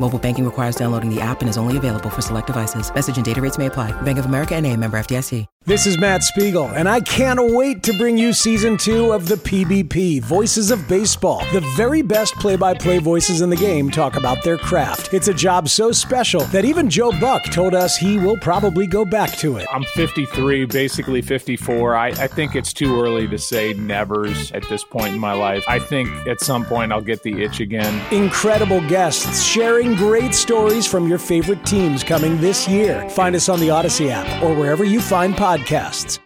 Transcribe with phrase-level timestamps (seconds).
[0.00, 2.92] Mobile banking requires downloading the app and is only available for select devices.
[2.94, 3.92] Message and data rates may apply.
[4.02, 5.46] Bank of America and a member FDIC.
[5.66, 9.36] This is Matt Spiegel, and I can't wait to bring you season two of the
[9.36, 11.38] PBP Voices of Baseball.
[11.54, 15.14] The very best play by play voices in the game talk about their craft.
[15.14, 19.06] It's a job so special that even Joe Buck told us he will probably go
[19.06, 19.66] back to it.
[19.72, 21.96] I'm 53, basically 54.
[21.96, 25.64] I, I think it's too early to say nevers at this point in my life.
[25.66, 28.02] I think at some point I'll get the itch again.
[28.12, 29.42] Incredible guests
[29.84, 33.08] sharing great stories from your favorite teams coming this year.
[33.10, 36.18] Find us on the Audacy app or wherever you find podcasts.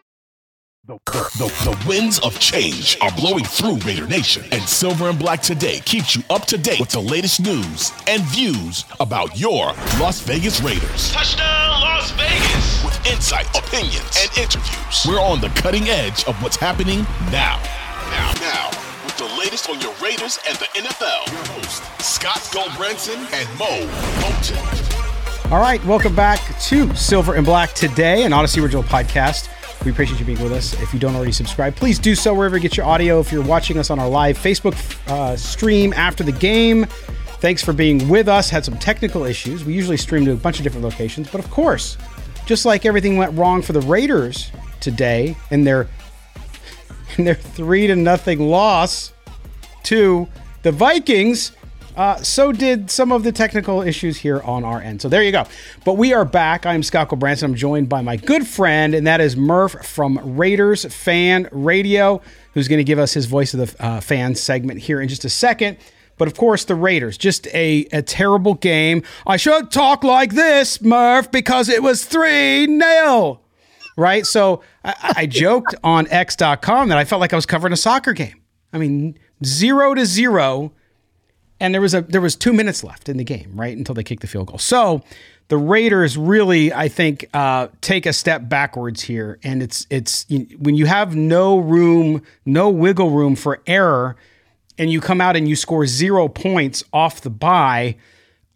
[0.87, 5.43] The, the, the, winds of change are blowing through Raider Nation, and Silver and Black
[5.43, 9.67] Today keeps you up to date with the latest news and views about your
[10.01, 11.13] Las Vegas Raiders.
[11.13, 12.85] Touchdown, Las Vegas!
[12.85, 17.61] With insight, opinions, and interviews, we're on the cutting edge of what's happening now.
[18.11, 18.88] Now, now, with
[19.19, 21.27] the latest on your Raiders and the NFL.
[21.33, 23.67] Your host, Scott Gulbransen and Mo
[24.21, 25.51] Moton.
[25.51, 29.49] All right, welcome back to Silver and Black Today, an Audacy Original podcast.
[29.85, 30.81] We appreciate you being with us.
[30.81, 33.19] If you don't already subscribe, please do so wherever you get your audio.
[33.19, 34.77] If you're watching us on our live Facebook
[35.09, 36.85] uh, stream after the game,
[37.41, 38.49] thanks for being with us.
[38.49, 39.65] Had some technical issues.
[39.65, 41.99] We usually stream to a bunch of different locations, but of course,
[42.47, 45.89] just like everything went wrong for the Raiders today in their
[47.19, 49.13] in their three to nothing loss
[49.83, 50.29] to
[50.63, 51.53] the Vikings,
[51.97, 55.03] uh, so did some of the technical issues here on our end.
[55.03, 55.45] So there you go.
[55.85, 56.65] But we are back.
[56.65, 57.51] I'm Scott Branson.
[57.51, 62.23] I'm joined by my good friend, and that is Murf from Raiders Fan Radio,
[62.55, 65.25] who's going to give us his voice of the uh, fan segment here in just
[65.25, 65.77] a second.
[66.19, 69.03] But of course, the Raiders, just a, a terrible game.
[69.27, 73.41] I should talk like this, Murf, because it was 3 0.
[73.99, 74.25] Right?
[74.25, 78.15] So I, I joked on X.com that I felt like I was covering a soccer
[78.15, 78.41] game.
[78.73, 80.73] I mean, zero to zero
[81.61, 84.05] and there was a there was two minutes left in the game, right until they
[84.05, 84.59] kicked the field goal.
[84.59, 85.03] So
[85.49, 90.47] the Raiders really, I think, uh, take a step backwards here, and it's it's you,
[90.59, 94.17] when you have no room, no wiggle room for error,
[94.77, 97.97] and you come out and you score zero points off the bye.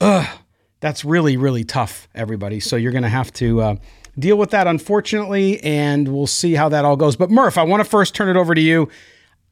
[0.01, 0.39] Ugh,
[0.81, 2.61] that's really really tough, everybody.
[2.61, 3.61] So you're going to have to.
[3.61, 3.77] Uh,
[4.19, 7.17] deal with that, unfortunately, and we'll see how that all goes.
[7.17, 8.89] But Murf, I want to first turn it over to you.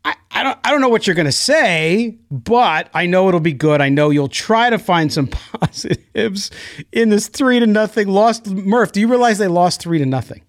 [0.05, 3.53] I, I don't I don't know what you're gonna say, but I know it'll be
[3.53, 3.81] good.
[3.83, 5.27] I know you'll try to find some
[5.61, 6.51] positives
[6.93, 8.45] in this three to nothing lost.
[8.45, 10.43] Murf, do you realize they lost three to nothing?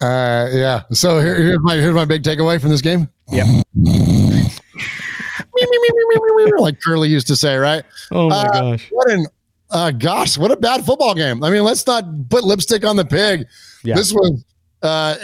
[0.00, 0.82] Uh, yeah.
[0.92, 3.08] So here, here's my here's my big takeaway from this game.
[3.30, 3.62] Yeah.
[6.58, 7.84] like Curly used to say, right?
[8.10, 8.88] Oh my uh, gosh!
[8.90, 9.26] What an
[9.74, 10.38] uh, gosh!
[10.38, 11.42] What a bad football game.
[11.42, 13.46] I mean, let's not put lipstick on the pig.
[13.82, 13.96] Yeah.
[13.96, 14.44] This was
[14.82, 15.16] uh,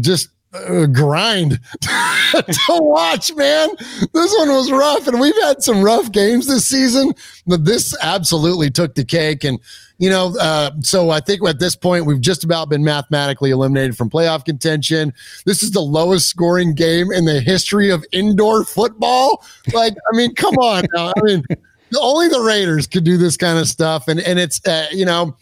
[0.00, 3.68] just uh, grind to watch, man.
[4.12, 7.12] This one was rough, and we've had some rough games this season,
[7.48, 9.42] but this absolutely took the cake.
[9.42, 9.58] And
[9.98, 13.96] you know, uh, so I think at this point we've just about been mathematically eliminated
[13.96, 15.12] from playoff contention.
[15.46, 19.44] This is the lowest scoring game in the history of indoor football.
[19.72, 21.12] Like, I mean, come on now.
[21.16, 21.44] I mean,
[21.94, 25.36] only the Raiders could do this kind of stuff, and and it's uh, you know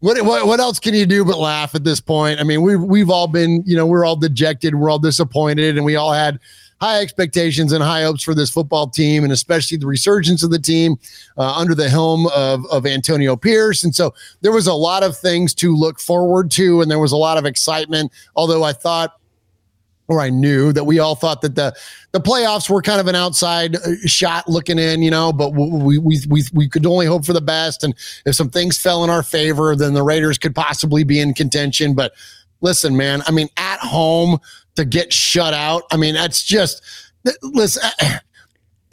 [0.00, 2.38] what, what what else can you do but laugh at this point?
[2.38, 5.84] I mean, we've we've all been, you know, we're all dejected, we're all disappointed, and
[5.84, 6.38] we all had
[6.80, 10.58] high expectations and high hopes for this football team, and especially the resurgence of the
[10.58, 10.96] team
[11.38, 13.82] uh, under the helm of of Antonio Pierce.
[13.82, 14.12] And so
[14.42, 17.38] there was a lot of things to look forward to, and there was a lot
[17.38, 18.12] of excitement.
[18.36, 19.14] Although I thought
[20.08, 21.74] or I knew that we all thought that the
[22.12, 25.98] the playoffs were kind of an outside uh, shot looking in, you know, but we
[25.98, 27.94] we we we could only hope for the best and
[28.26, 31.94] if some things fell in our favor, then the Raiders could possibly be in contention,
[31.94, 32.12] but
[32.60, 34.38] listen, man, I mean at home
[34.76, 36.82] to get shut out, I mean that's just
[37.42, 37.82] listen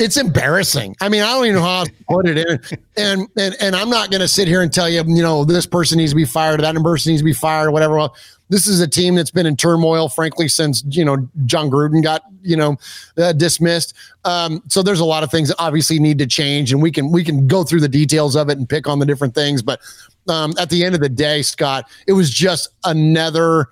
[0.02, 0.96] it's embarrassing.
[1.00, 2.60] I mean, I don't even know how to put it in.
[2.98, 5.66] And and and I'm not going to sit here and tell you, you know, this
[5.66, 8.10] person needs to be fired, that person needs to be fired, whatever.
[8.52, 12.22] This is a team that's been in turmoil, frankly, since you know Jon Gruden got
[12.42, 12.76] you know
[13.18, 13.94] uh, dismissed.
[14.26, 17.12] Um, so there's a lot of things that obviously need to change, and we can
[17.12, 19.62] we can go through the details of it and pick on the different things.
[19.62, 19.80] But
[20.28, 23.70] um, at the end of the day, Scott, it was just another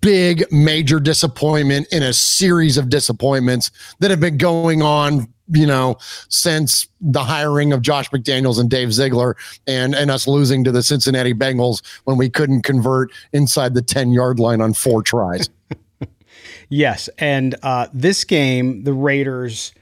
[0.00, 3.70] big major disappointment in a series of disappointments
[4.00, 5.96] that have been going on you know,
[6.28, 9.36] since the hiring of Josh McDaniels and Dave Ziegler
[9.66, 14.12] and, and us losing to the Cincinnati Bengals when we couldn't convert inside the 10
[14.12, 15.50] yard line on four tries.
[16.68, 17.08] yes.
[17.18, 19.72] And uh, this game, the Raiders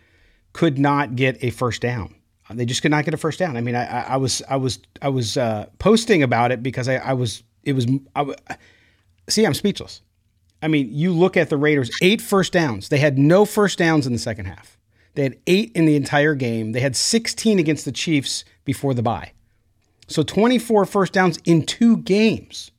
[0.52, 2.14] could not get a first down.
[2.50, 3.56] They just could not get a first down.
[3.56, 6.96] I mean, I, I was, I was, I was uh, posting about it because I,
[6.96, 8.34] I was, it was, I,
[9.28, 10.02] see, I'm speechless.
[10.60, 12.90] I mean, you look at the Raiders, eight first downs.
[12.90, 14.78] They had no first downs in the second half.
[15.14, 16.72] They had eight in the entire game.
[16.72, 19.32] They had 16 against the Chiefs before the bye.
[20.08, 22.70] So 24 first downs in two games.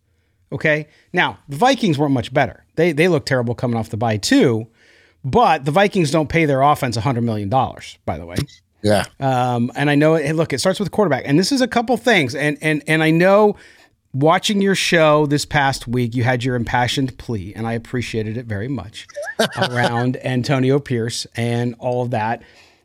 [0.52, 0.88] Okay.
[1.12, 2.66] Now, the Vikings weren't much better.
[2.76, 4.68] They, they look terrible coming off the bye, too.
[5.24, 8.36] But the Vikings don't pay their offense $100 million, by the way.
[8.84, 9.06] Yeah.
[9.20, 11.24] Um, and I know, hey, look, it starts with the quarterback.
[11.26, 12.36] And this is a couple things.
[12.36, 13.56] And, and, and I know
[14.14, 18.46] watching your show this past week, you had your impassioned plea, and I appreciated it
[18.46, 19.08] very much
[19.58, 22.44] around Antonio Pierce and all of that.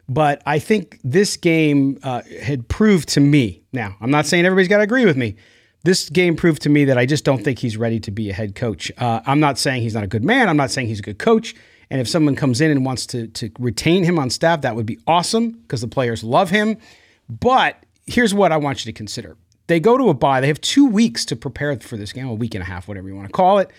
[0.08, 3.62] But I think this game uh, had proved to me.
[3.72, 5.36] Now, I'm not saying everybody's got to agree with me.
[5.84, 8.32] This game proved to me that I just don't think he's ready to be a
[8.32, 8.90] head coach.
[8.96, 10.48] Uh, I'm not saying he's not a good man.
[10.48, 11.54] I'm not saying he's a good coach.
[11.90, 14.86] And if someone comes in and wants to to retain him on staff, that would
[14.86, 16.78] be awesome because the players love him.
[17.28, 19.36] But here's what I want you to consider
[19.68, 20.40] they go to a bye.
[20.40, 23.06] They have two weeks to prepare for this game, a week and a half, whatever
[23.08, 23.70] you want to call it.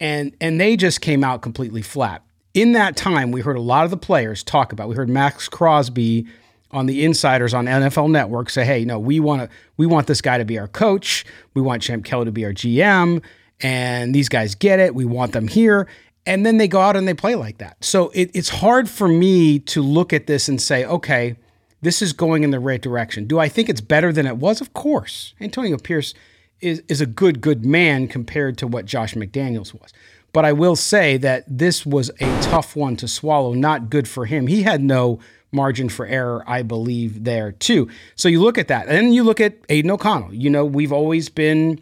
[0.00, 2.22] And and they just came out completely flat.
[2.54, 4.88] In that time, we heard a lot of the players talk about.
[4.88, 6.26] We heard Maxx Crosby
[6.70, 10.20] on the insiders on NFL Network say, "Hey, no, we want to we want this
[10.20, 11.24] guy to be our coach.
[11.54, 13.22] We want Champ Kelly to be our GM,
[13.60, 14.94] and these guys get it.
[14.94, 15.86] We want them here."
[16.26, 17.84] And then they go out and they play like that.
[17.84, 21.36] So it, it's hard for me to look at this and say, "Okay,
[21.84, 23.26] this is going in the right direction.
[23.26, 24.60] Do I think it's better than it was?
[24.60, 25.34] Of course.
[25.40, 26.14] Antonio Pierce
[26.60, 29.92] is, is a good, good man compared to what Josh McDaniels was.
[30.32, 34.26] But I will say that this was a tough one to swallow, not good for
[34.26, 34.48] him.
[34.48, 35.20] He had no
[35.52, 37.88] margin for error, I believe, there too.
[38.16, 38.88] So you look at that.
[38.88, 40.34] And you look at Aidan O'Connell.
[40.34, 41.80] You know, we've always been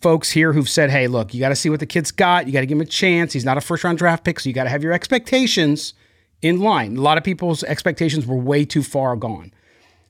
[0.00, 2.46] folks here who've said, hey, look, you got to see what the kid's got.
[2.46, 3.32] You got to give him a chance.
[3.32, 5.94] He's not a first round draft pick, so you got to have your expectations
[6.44, 6.96] in line.
[6.96, 9.50] A lot of people's expectations were way too far gone.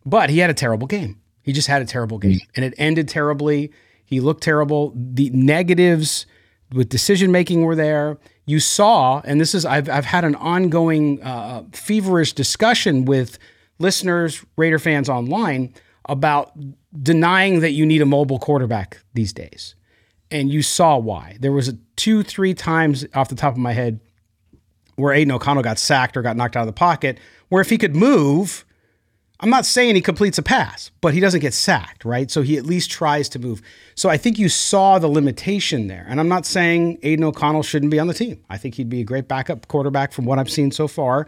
[0.04, 1.20] But he had a terrible game.
[1.42, 2.40] He just had a terrible game.
[2.56, 3.70] And it ended terribly.
[4.04, 4.92] He looked terrible.
[4.96, 6.26] The negatives
[6.72, 8.19] with decision making were there.
[8.46, 13.38] You saw, and this is, I've, I've had an ongoing uh, feverish discussion with
[13.78, 15.72] listeners, Raider fans online
[16.08, 16.52] about
[17.00, 19.76] denying that you need a mobile quarterback these days.
[20.30, 21.37] And you saw why.
[21.40, 24.00] There was a two, three times off the top of my head
[24.96, 27.19] where Aidan O'Connell got sacked or got knocked out of the pocket,
[27.49, 28.64] where if he could move,
[29.41, 32.31] I'm not saying he completes a pass, but he doesn't get sacked, right?
[32.31, 33.61] So he at least tries to move.
[33.94, 36.06] So I think you saw the limitation there.
[36.08, 38.43] And I'm not saying Aidan O'Connell shouldn't be on the team.
[38.49, 41.26] I think he'd be a great backup quarterback from what I've seen so far.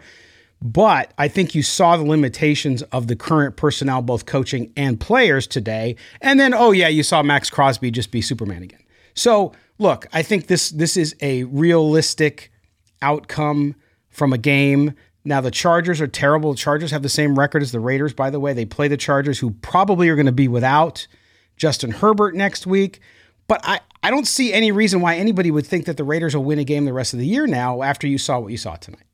[0.61, 5.45] But I think you saw the limitations of the current personnel, both coaching and players
[5.45, 5.95] today.
[6.21, 8.81] And then, oh yeah, you saw Maxx Crosby just be Superman again.
[9.13, 12.51] So look, I think this this is a realistic
[13.01, 13.75] outcome
[14.09, 14.93] from a game.
[15.25, 16.51] Now, the Chargers are terrible.
[16.51, 18.53] The Chargers have the same record as the Raiders, by the way.
[18.53, 21.07] They play the Chargers, who probably are going to be without
[21.57, 23.01] Justin Herbert next week.
[23.47, 26.43] But I, I don't see any reason why anybody would think that the Raiders will
[26.43, 28.75] win a game the rest of the year now after you saw what you saw
[28.75, 29.06] tonight.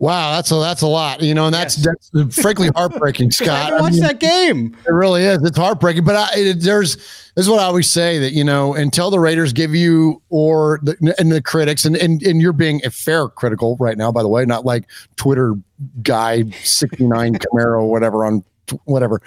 [0.00, 2.10] Wow, that's a that's a lot, you know, and that's yes.
[2.12, 3.72] that's frankly heartbreaking, Scott.
[3.72, 4.76] Watch I mean, that game.
[4.86, 5.42] It really is.
[5.42, 8.74] It's heartbreaking, but I, it, there's this is what I always say that you know
[8.74, 12.80] until the Raiders give you or the, and the critics and and and you're being
[12.84, 14.84] a fair critical right now, by the way, not like
[15.16, 15.56] Twitter
[16.02, 18.44] guy sixty nine Camaro whatever on
[18.84, 19.20] whatever.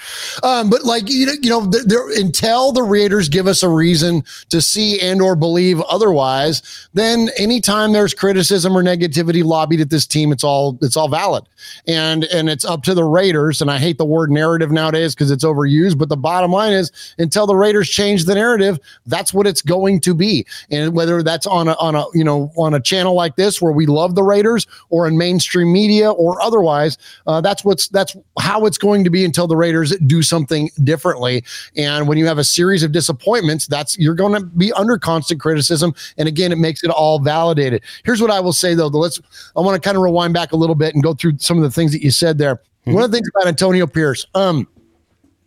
[0.44, 4.24] Um, but like you know, you know, there, until the Raiders give us a reason
[4.50, 6.62] to see and or believe otherwise,
[6.94, 11.44] then anytime there's criticism or negativity lobbied at this team, it's all it's all valid,
[11.88, 13.62] and and it's up to the Raiders.
[13.62, 15.98] And I hate the word narrative nowadays because it's overused.
[15.98, 20.00] But the bottom line is, until the Raiders change the narrative, that's what it's going
[20.02, 20.46] to be.
[20.70, 23.72] And whether that's on a on a you know on a channel like this where
[23.72, 28.66] we love the Raiders, or in mainstream media, or otherwise, uh, that's what's that's how
[28.66, 31.42] it's going to be until the Raiders do something differently.
[31.78, 35.40] And when you have a series of disappointments, that's you're going to be under constant
[35.40, 35.96] criticism.
[36.18, 37.82] And again, it makes it all validated.
[38.04, 38.88] Here's what I will say though.
[38.88, 39.22] Let's
[39.56, 41.64] I want to kind of rewind back a little bit and go through some of
[41.64, 42.56] the things that you said there.
[42.56, 42.94] Mm-hmm.
[42.94, 44.68] One of the things about Antonio Pierce, um,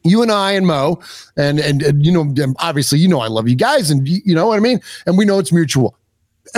[0.03, 1.03] you and I and Mo,
[1.37, 4.35] and, and, and you know, obviously, you know, I love you guys, and you, you
[4.35, 5.97] know what I mean, and we know it's mutual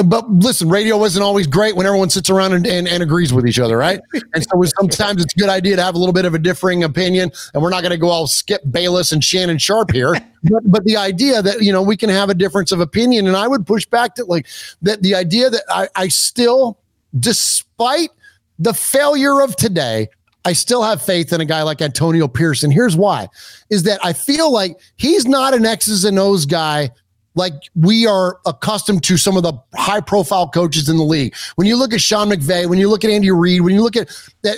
[0.05, 3.47] but listen, radio wasn't always great when everyone sits around and, and, and, agrees with
[3.47, 4.00] each other, right?
[4.35, 6.83] And so sometimes it's a good idea to have a little bit of a differing
[6.83, 7.31] opinion.
[7.55, 10.12] And we're not going to go all Skip Bayless and Shannon Sharpe here,
[10.43, 13.37] but, but the idea that you know we can have a difference of opinion, and
[13.37, 14.47] I would push back to like
[14.83, 16.78] that the idea that I, I still,
[17.19, 18.11] despite
[18.59, 20.09] the failure of today,
[20.45, 22.71] I still have faith in a guy like Antonio Pearson.
[22.71, 23.28] Here's why
[23.71, 26.90] is that I feel like he's not an X's and O's guy
[27.37, 31.35] like we are accustomed to some of the high profile coaches in the league.
[31.57, 33.95] When you look at Sean McVay, when you look at Andy Reid, when you look
[33.95, 34.09] at,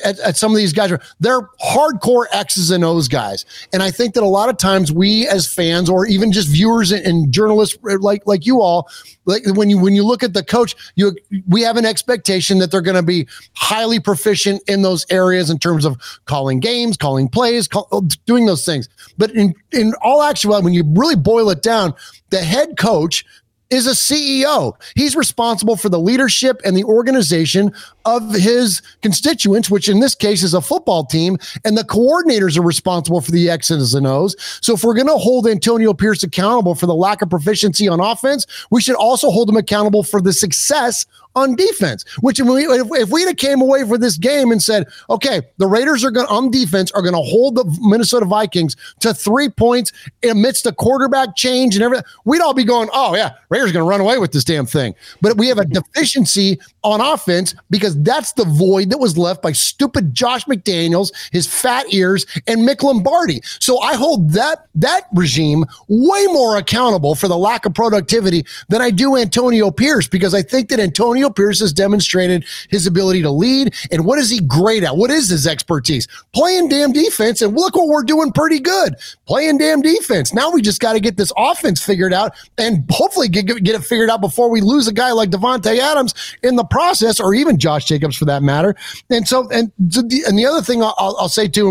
[0.04, 3.44] at, at, some of these guys, they're hardcore X's and O's guys.
[3.72, 6.92] And I think that a lot of times we as fans or even just viewers
[6.92, 8.88] and, and journalists like, like you all,
[9.28, 11.14] like when you when you look at the coach, you
[11.48, 15.58] we have an expectation that they're going to be highly proficient in those areas in
[15.58, 18.88] terms of calling games, calling plays, call, doing those things.
[19.18, 21.94] But in in all actuality, when you really boil it down,
[22.30, 23.24] the head coach
[23.70, 24.72] is a CEO.
[24.94, 27.72] He's responsible for the leadership and the organization
[28.06, 32.62] of his constituents, which in this case is a football team, and the coordinators are
[32.62, 34.36] responsible for the X's and O's.
[34.62, 38.00] So if we're going to hold Antonio Pierce accountable for the lack of proficiency on
[38.00, 41.04] offense, we should also hold him accountable for the success
[41.38, 42.04] on defense.
[42.20, 46.04] Which if we if we came away for this game and said, okay, the Raiders
[46.04, 49.92] are going on um, defense are going to hold the Minnesota Vikings to three points
[50.22, 53.88] amidst a quarterback change and everything, we'd all be going, oh yeah, Raiders going to
[53.88, 54.94] run away with this damn thing.
[55.20, 59.52] But we have a deficiency on offense because that's the void that was left by
[59.52, 63.40] stupid Josh McDaniels, his fat ears, and Mick Lombardi.
[63.60, 68.80] So I hold that that regime way more accountable for the lack of productivity than
[68.80, 73.30] I do Antonio Pierce because I think that Antonio Pierce has demonstrated his ability to
[73.30, 73.74] lead.
[73.90, 74.96] And what is he great at?
[74.96, 76.06] What is his expertise?
[76.32, 77.42] Playing damn defense.
[77.42, 78.94] And look what we're doing pretty good.
[79.26, 80.32] Playing damn defense.
[80.32, 83.84] Now we just got to get this offense figured out and hopefully get, get it
[83.84, 87.58] figured out before we lose a guy like Davante Adams in the process, or even
[87.58, 88.76] Josh Jacobs for that matter.
[89.10, 91.66] And so, and, and the other thing I'll, I'll say too,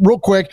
[0.00, 0.50] real quick,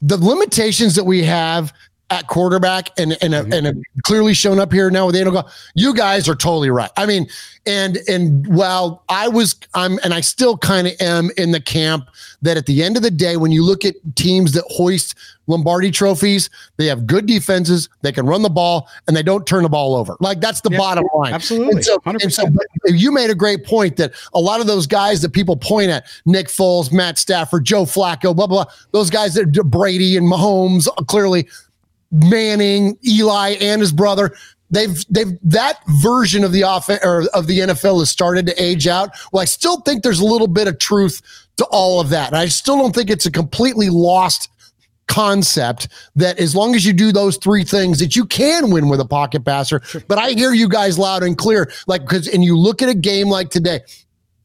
[0.00, 1.72] the limitations that we have
[2.14, 3.52] at quarterback and and, mm-hmm.
[3.52, 5.42] and clearly shown up here now with Aidan
[5.74, 6.90] You guys are totally right.
[6.96, 7.26] I mean,
[7.66, 12.08] and and while I was I'm and I still kind of am in the camp
[12.42, 15.14] that at the end of the day, when you look at teams that hoist
[15.46, 19.62] Lombardi trophies, they have good defenses, they can run the ball, and they don't turn
[19.62, 20.16] the ball over.
[20.20, 21.34] Like that's the yeah, bottom line.
[21.34, 21.76] Absolutely.
[21.76, 22.46] And so, and so
[22.86, 26.06] you made a great point that a lot of those guys that people point at,
[26.26, 30.86] Nick Foles, Matt Stafford, Joe Flacco, blah blah, blah those guys that Brady and Mahomes
[31.06, 31.48] clearly
[32.14, 34.34] Manning, Eli, and his brother.
[34.70, 38.86] They've they've that version of the offense or of the NFL has started to age
[38.86, 39.10] out.
[39.32, 41.20] Well, I still think there's a little bit of truth
[41.58, 42.34] to all of that.
[42.34, 44.50] I still don't think it's a completely lost
[45.06, 49.00] concept that as long as you do those three things that you can win with
[49.00, 49.82] a pocket passer.
[50.08, 51.70] But I hear you guys loud and clear.
[51.86, 53.80] Like because and you look at a game like today,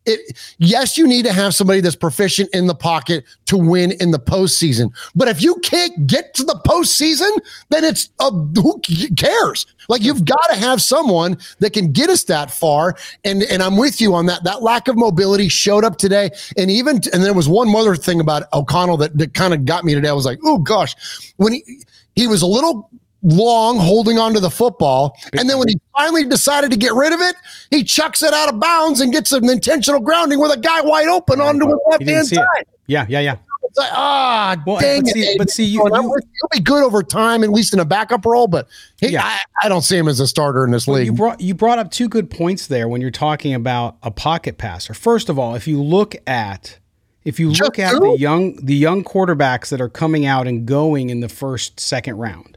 [0.06, 4.12] it, yes, you need to have somebody that's proficient in the pocket to win in
[4.12, 4.92] the postseason.
[5.16, 7.30] But if you can't get to the postseason,
[7.70, 8.80] then it's uh, who
[9.16, 9.66] cares?
[9.88, 12.96] Like you've got to have someone that can get us that far.
[13.24, 14.44] And and I'm with you on that.
[14.44, 16.32] That lack of mobility showed up today.
[16.58, 19.84] And even and there was one other thing about O'Connell that, that kind of got
[19.84, 20.10] me today.
[20.10, 20.96] I was like, oh gosh,
[21.38, 21.84] when he
[22.16, 22.90] he was a little
[23.22, 25.16] long holding onto the football.
[25.38, 27.36] And then when he finally decided to get rid of it,
[27.70, 31.08] he chucks it out of bounds and gets an intentional grounding with a guy wide
[31.08, 32.46] open onto his left hand side.
[32.62, 32.68] It.
[32.88, 33.38] Yeah, yeah, yeah.
[33.64, 35.14] It's like, ah, well, dang but it.
[35.14, 38.48] See, but see, you, he'll be good over time, at least in a backup role.
[38.48, 38.68] But
[39.00, 39.24] he, yeah.
[39.24, 41.06] I, I, don't see him as a starter in this league.
[41.06, 44.58] You brought you brought up two good points there when you're talking about a pocket
[44.58, 44.96] passer.
[44.96, 46.80] First of all, if you look at
[47.26, 50.66] if you look Just at the young the young quarterbacks that are coming out and
[50.66, 52.49] going in the first second round,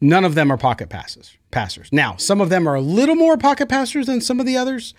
[0.00, 1.88] None of them are pocket passes passers.
[1.92, 4.94] Now, some of them are a little more pocket passers than some of the others,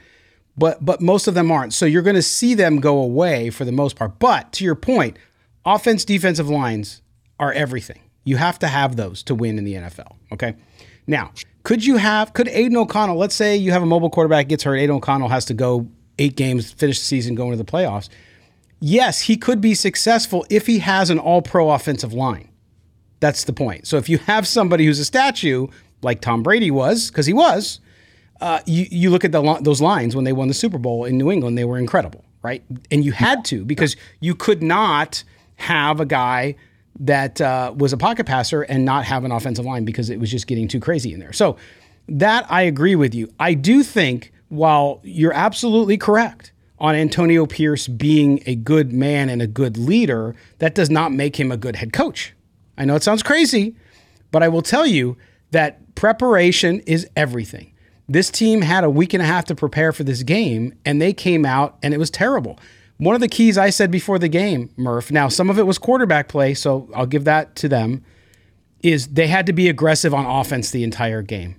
[0.58, 1.74] but but most of them aren't.
[1.74, 4.20] So you're going to see them go away for the most part.
[4.20, 5.18] But to your point,
[5.66, 7.02] offense defensive lines
[7.40, 8.02] are everything.
[8.24, 10.56] You have to have those to win in the NFL, okay?
[11.08, 11.32] Now,
[11.64, 14.76] could you have could Aidan O'Connell, let's say you have a mobile quarterback gets hurt,
[14.76, 15.88] Aidan O'Connell has to go
[16.18, 18.10] 8 games, finish the season, go into the playoffs.
[18.82, 22.49] Yes, he could be successful if he has an all-pro offensive line.
[23.20, 23.88] That's the point.
[23.88, 25.68] So if you have somebody who's a statue,
[26.02, 27.80] like Tom Brady was, because he was,
[28.42, 31.18] uh, you, you look at the, those lines when they won the Super Bowl in
[31.18, 32.64] New England, they were incredible, right?
[32.90, 35.24] And you had to because you could not
[35.58, 36.56] have a guy
[37.02, 40.32] that uh, was a pocket passer and not have an offensive line because it was
[40.32, 41.34] just getting too crazy in there.
[41.34, 41.58] So
[42.08, 43.32] that I agree with you.
[43.40, 49.42] I do think while you're absolutely correct on Antonio Pierce being a good man and
[49.42, 52.34] a good leader, that does not make him a good head coach.
[52.80, 53.76] I know it sounds crazy,
[54.32, 55.18] but I will tell you
[55.52, 57.74] that preparation is everything.
[58.08, 61.14] This team had a week and a half to prepare for this game, and they
[61.14, 62.58] came out and it was terrible.
[62.98, 65.78] One of the keys I said before the game, Murf, now some of it was
[65.78, 68.04] quarterback play, so I'll give that to them,
[68.82, 71.56] is they had to be aggressive on offense the entire game.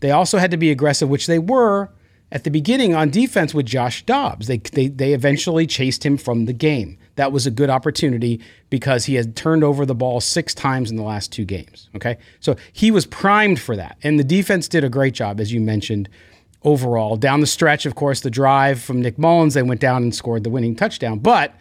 [0.00, 1.90] They also had to be aggressive, which they were,
[2.32, 4.46] at the beginning on defense with Josh Dobbs.
[4.46, 6.98] They, they, they eventually chased him from the game.
[7.22, 10.96] That was a good opportunity because he had turned over the ball six times in
[10.96, 11.88] the last two games.
[11.94, 12.18] Okay.
[12.40, 13.96] So he was primed for that.
[14.02, 16.08] And the defense did a great job, as you mentioned,
[16.64, 17.16] overall.
[17.16, 20.42] Down the stretch, of course, the drive from Nick Mullens, they went down and scored
[20.42, 21.20] the winning touchdown.
[21.20, 21.54] But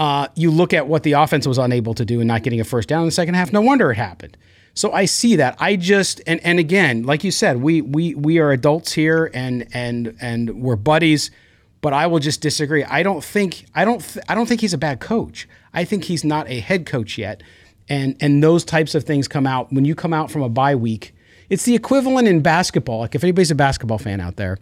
[0.00, 2.64] uh, you look at what the offense was unable to do and not getting a
[2.64, 4.36] first down in the second half, no wonder it happened.
[4.74, 5.54] So I see that.
[5.60, 9.64] I just and and again, like you said, we we we are adults here and
[9.72, 11.30] and and we're buddies,
[11.80, 12.84] but I will just disagree.
[12.84, 15.48] I don't think I don't th- I don't think he's a bad coach.
[15.72, 17.42] I think he's not a head coach yet.
[17.88, 20.74] And and those types of things come out when you come out from a bye
[20.74, 21.14] week.
[21.48, 23.00] It's the equivalent in basketball.
[23.00, 24.58] Like if anybody's a basketball fan out there,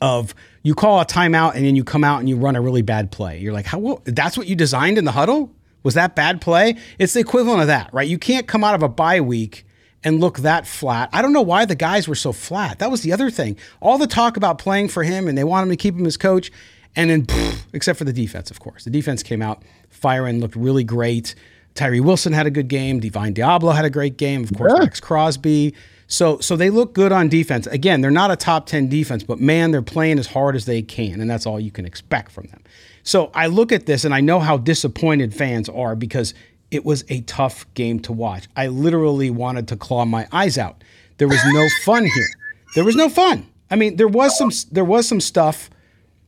[0.00, 2.82] of you call a timeout and then you come out and you run a really
[2.82, 3.38] bad play.
[3.38, 3.78] You're like, how?
[3.78, 5.52] Well, that's what you designed in the huddle.
[5.82, 6.76] Was that bad play?
[6.98, 8.08] It's the equivalent of that, right?
[8.08, 9.64] You can't come out of a bye week
[10.06, 11.10] and look that flat.
[11.12, 12.78] I don't know why the guys were so flat.
[12.78, 13.58] That was the other thing.
[13.80, 16.16] All the talk about playing for him and they want him to keep him as
[16.16, 16.52] coach.
[16.94, 18.84] And then, pff, except for the defense, of course.
[18.84, 21.34] The defense came out firing, looked really great.
[21.74, 23.00] Tyree Wilson had a good game.
[23.00, 24.44] Divine Deablo had a great game.
[24.44, 24.84] Of course, yeah.
[24.84, 25.74] Maxx Crosby.
[26.06, 27.66] So, so they look good on defense.
[27.66, 30.82] Again, they're not a top 10 defense, but man, they're playing as hard as they
[30.82, 31.20] can.
[31.20, 32.62] And that's all you can expect from them.
[33.02, 36.32] So I look at this and I know how disappointed fans are because
[36.70, 38.48] it was a tough game to watch.
[38.56, 40.82] I literally wanted to claw my eyes out.
[41.18, 42.28] There was no fun here.
[42.74, 43.46] There was no fun.
[43.70, 45.70] I mean, there was some there was some stuff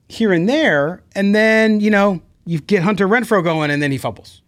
[0.08, 3.98] here and there, and then you know you get Hunter Renfrow going, and then he
[3.98, 4.42] fumbles.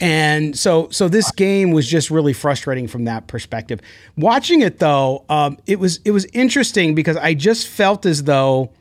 [0.00, 3.80] And so, so this game was just really frustrating from that perspective.
[4.16, 8.72] Watching it though, um, it was it was interesting because I just felt as though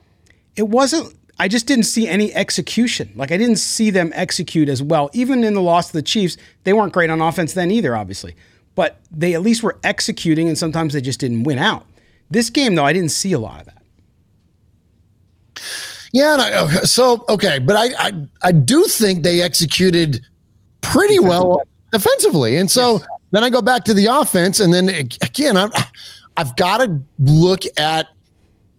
[0.56, 3.12] it wasn't I just didn't see any execution.
[3.16, 5.10] Like I didn't see them execute as well.
[5.14, 8.36] Even in the loss to the Chiefs, they weren't great on offense then either, obviously.
[8.76, 11.86] But they at least were executing, and sometimes they just didn't win out.
[12.30, 13.84] This game, though, I didn't see a lot of that.
[16.12, 18.12] Yeah, I, so okay, but I, I
[18.44, 20.22] I do think they executed
[20.82, 23.08] pretty well defensively, and so yes.
[23.32, 25.70] then I go back to the offense, and then again, i
[26.38, 28.08] I've got to look at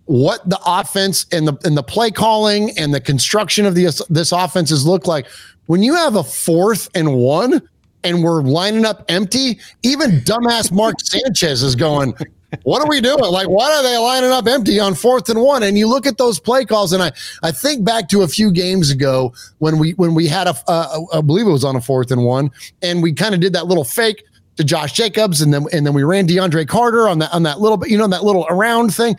[0.06, 4.33] what the offense and the and the play calling and the construction of the this
[4.33, 5.26] offenses look like.
[5.66, 7.66] When you have a fourth and one
[8.02, 12.14] and we're lining up empty even dumbass mark sanchez is going
[12.62, 13.18] what are we doing?
[13.18, 15.64] Like why are they lining up empty on fourth and one?
[15.64, 17.11] And you look at those play calls and i
[17.42, 21.05] i think back to a few games ago when we when we had a, a
[21.14, 22.50] I believe it was on a fourth and one
[22.83, 24.22] and we kind of did that little fake
[24.57, 27.61] to Josh Jacobs, and then and then we ran DeAndre Carter on that on that
[27.61, 29.16] little bit, you know, that little around thing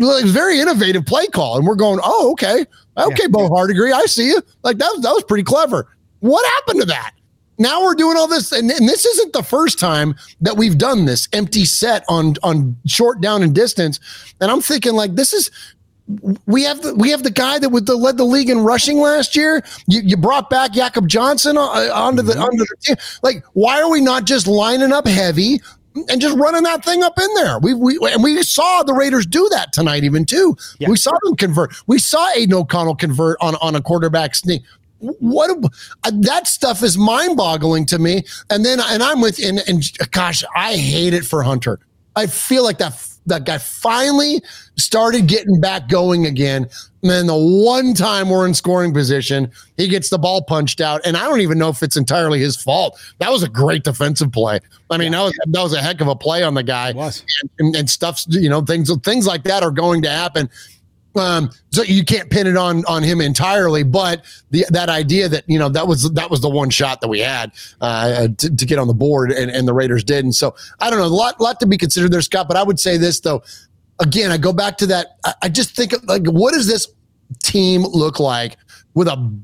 [0.00, 1.56] like very innovative play call.
[1.56, 2.66] And we're going, oh, okay.
[2.96, 3.28] Okay, yeah.
[3.28, 4.42] Bo Hardegree, I see you.
[4.62, 5.88] Like that was that was pretty clever.
[6.20, 7.12] What happened to that?
[7.58, 11.04] Now we're doing all this, and, and this isn't the first time that we've done
[11.04, 14.00] this empty set on on short down and distance.
[14.40, 15.50] And I'm thinking like this is
[16.46, 18.98] we have the we have the guy that would the, led the league in rushing
[18.98, 19.62] last year.
[19.86, 22.42] You, you brought back Jakob Johnson uh, onto the mm-hmm.
[22.42, 22.96] onto the team.
[23.22, 25.60] Like, why are we not just lining up heavy,
[25.94, 27.58] and just running that thing up in there.
[27.58, 30.56] We, we and we saw the Raiders do that tonight, even too.
[30.78, 30.88] Yeah.
[30.88, 31.74] We saw them convert.
[31.86, 34.62] We saw Aidan O'Connell convert on on a quarterback sneak.
[34.98, 35.50] What
[36.04, 38.24] uh, that stuff is mind boggling to me.
[38.50, 41.80] And then and I'm with and, and gosh, I hate it for Hunter.
[42.16, 42.94] I feel like that
[43.26, 44.42] that guy finally
[44.76, 46.68] started getting back going again.
[47.02, 51.00] And then the one time we're in scoring position, he gets the ball punched out.
[51.06, 53.00] And I don't even know if it's entirely his fault.
[53.18, 54.60] That was a great defensive play.
[54.90, 55.18] I mean, yeah.
[55.18, 56.90] that was that was a heck of a play on the guy.
[56.90, 60.50] And, and, and stuff, you know, things things like that are going to happen.
[61.16, 65.44] Um, so you can't pin it on on him entirely, but the that idea that
[65.48, 68.66] you know that was that was the one shot that we had uh, to, to
[68.66, 70.24] get on the board, and, and the Raiders did.
[70.24, 72.46] And so I don't know, a lot lot to be considered there, Scott.
[72.46, 73.42] But I would say this though,
[73.98, 75.18] again, I go back to that.
[75.24, 76.86] I, I just think like, what does this
[77.42, 78.56] team look like
[78.94, 79.40] with a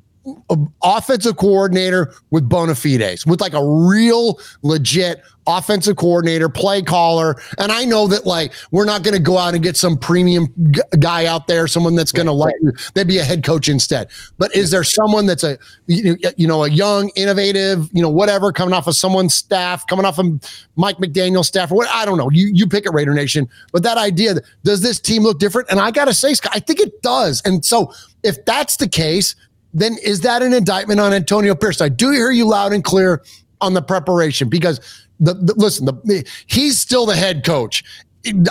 [0.82, 7.36] offensive coordinator with bona fides, with like a real legit offensive coordinator, play caller.
[7.58, 10.48] And I know that like we're not going to go out and get some premium
[10.70, 12.72] g- guy out there, someone that's going to let you.
[12.94, 14.08] They'd be a head coach instead.
[14.38, 18.74] But is there someone that's a you know a young, innovative, you know whatever, coming
[18.74, 20.26] off of someone's staff, coming off of
[20.74, 21.88] Mike McDaniel's staff, or what?
[21.90, 22.30] I don't know.
[22.30, 23.48] You you pick it, Raider Nation.
[23.72, 24.34] But that idea,
[24.64, 25.70] does this team look different?
[25.70, 27.42] And I got to say, Scott, I think it does.
[27.44, 29.36] And so if that's the case
[29.76, 31.82] then is that an indictment on Antonio Pierce?
[31.82, 33.22] I do hear you loud and clear
[33.60, 34.80] on the preparation because
[35.20, 37.84] the, the listen, the, he's still the head coach.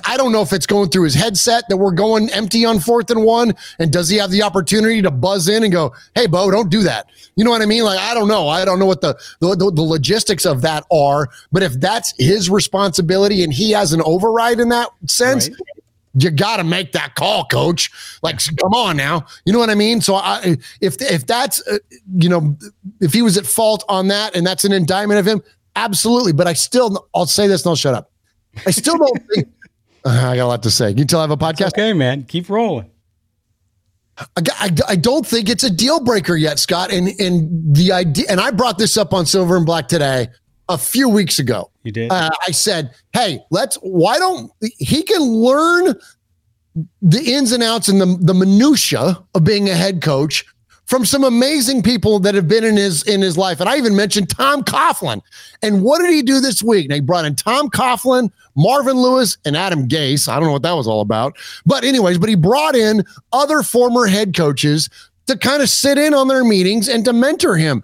[0.06, 3.10] I don't know if it's going through his headset that we're going empty on fourth
[3.10, 3.56] and one.
[3.78, 6.82] And does he have the opportunity to buzz in and go, Hey, Bo, don't do
[6.84, 7.08] that.
[7.36, 7.84] You know what I mean?
[7.84, 8.48] Like, I don't know.
[8.48, 11.28] I don't know what the, the, the logistics of that are.
[11.52, 15.60] But if that's his responsibility and he has an override in that sense, right
[16.18, 17.92] you got to make that call, coach.
[18.24, 19.26] Like, come on now.
[19.46, 20.02] You know what I mean?
[20.02, 21.78] So, I, if if that's uh,
[22.18, 22.58] you know,
[23.02, 25.44] if he was at fault on that, and that's an indictment of him,
[25.76, 26.34] absolutely.
[26.34, 28.12] But I still, I'll say this and I'll shut up.
[28.66, 29.48] I still don't think.
[30.06, 30.92] Uh, I got a lot to say.
[30.92, 31.70] You tell I have a podcast?
[31.70, 32.24] okay, man.
[32.24, 32.90] Keep rolling.
[34.18, 36.90] I, I, I, don't think it's a deal breaker yet, Scott.
[36.94, 40.30] And and the idea, and I brought this up on Silver and Black today
[40.70, 41.70] a few weeks ago.
[41.84, 42.12] You did.
[42.12, 43.76] Uh, I said, "Hey, let's.
[43.78, 45.96] Why don't he can learn
[47.02, 50.46] the ins and outs and the the minutia of being a head coach
[50.86, 53.60] from some amazing people that have been in his in his life.
[53.60, 55.22] And I even mentioned Tom Coughlin.
[55.62, 56.92] And what did he do this week?
[56.92, 60.28] He brought in Tom Coughlin, Marvin Lewis, and Adam Gase.
[60.28, 61.38] I don't know what that was all about.
[61.66, 64.90] But anyways, but he brought in other former head coaches
[65.28, 67.84] to kind of sit in on their meetings and to mentor him.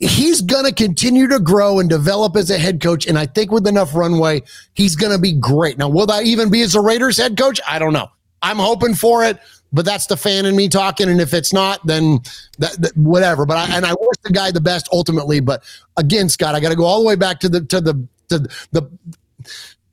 [0.00, 3.06] He's going to continue to grow and develop as a head coach.
[3.06, 4.42] And I think with enough runway,
[4.74, 5.76] he's going to be great.
[5.78, 7.60] Now, will that even be as a Raiders head coach?
[7.68, 8.08] I don't know.
[8.42, 9.38] I'm hoping for it
[9.72, 11.08] but that's the fan in me talking.
[11.08, 12.20] And if it's not, then
[12.58, 13.46] that, that, whatever.
[13.46, 15.40] But I, and I wish the guy the best ultimately.
[15.40, 15.62] But
[15.96, 18.38] again, Scott, I got to go all the way back to the to the to
[18.72, 18.90] the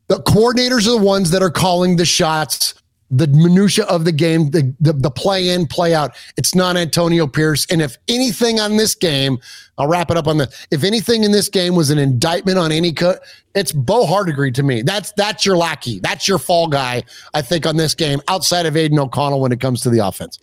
[0.07, 2.76] the coordinators are the ones that are calling the shots
[3.09, 6.15] the minutia of the game, the, the, the play in, play out.
[6.35, 7.65] It's not Antonio Pierce.
[7.69, 9.39] And if anything on this game,
[9.77, 10.53] I'll wrap it up on the.
[10.71, 13.21] If anything in this game was an indictment on any cut,
[13.55, 14.81] it's Bo Hardegree to me.
[14.81, 15.99] That's that's your lackey.
[15.99, 17.03] That's your fall guy.
[17.33, 20.39] I think on this game, outside of Aidan O'Connell, when it comes to the offense.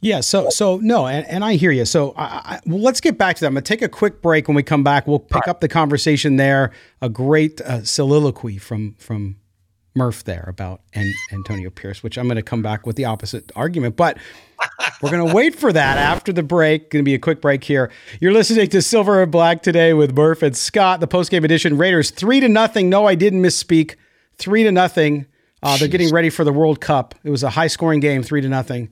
[0.00, 0.20] Yeah.
[0.20, 1.84] So so no, and, and I hear you.
[1.84, 3.48] So I, I, well, let's get back to that.
[3.48, 4.48] I'm gonna take a quick break.
[4.48, 5.48] When we come back, we'll pick right.
[5.48, 6.72] up the conversation there.
[7.02, 9.36] A great uh, soliloquy from from
[9.96, 13.50] Murf there about and Antonio Pierce, which I'm going to come back with the opposite
[13.56, 14.18] argument, but
[15.02, 16.90] we're going to wait for that after the break.
[16.90, 17.90] Going to be a quick break here.
[18.20, 21.78] You're listening to Silver and Black today with Murf and Scott, the post game edition.
[21.78, 22.88] Raiders three to nothing.
[22.88, 23.96] No, I didn't misspeak.
[24.36, 25.26] Three to nothing.
[25.62, 27.14] Uh, they're getting ready for the World Cup.
[27.24, 28.90] It was a high scoring game, three to nothing,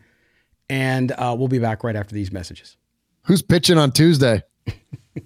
[0.69, 2.77] and uh, we'll be back right after these messages.
[3.27, 4.43] Who's pitching on Tuesday?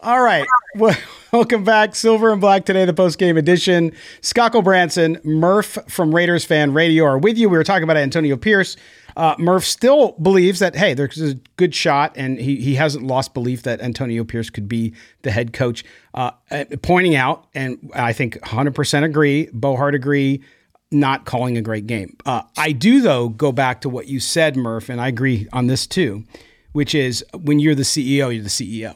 [0.00, 0.46] All right.
[1.32, 1.96] Welcome back.
[1.96, 3.90] Silver and Black today, the post game edition.
[4.20, 7.48] Scott Gulbransen, Murf from Raiders Fan Radio are with you.
[7.48, 8.76] We were talking about Antonio Pierce.
[9.16, 13.34] Uh, Murf still believes that, hey, there's a good shot, and he, he hasn't lost
[13.34, 15.84] belief that Antonio Pierce could be the head coach.
[16.14, 20.44] Uh, uh pointing out, and I think 100% agree, Bo agree,
[20.92, 22.16] not calling a great game.
[22.24, 25.66] Uh, I do, though, go back to what you said, Murf, and I agree on
[25.66, 26.22] this too,
[26.70, 28.94] which is when you're the CEO, you're the CEO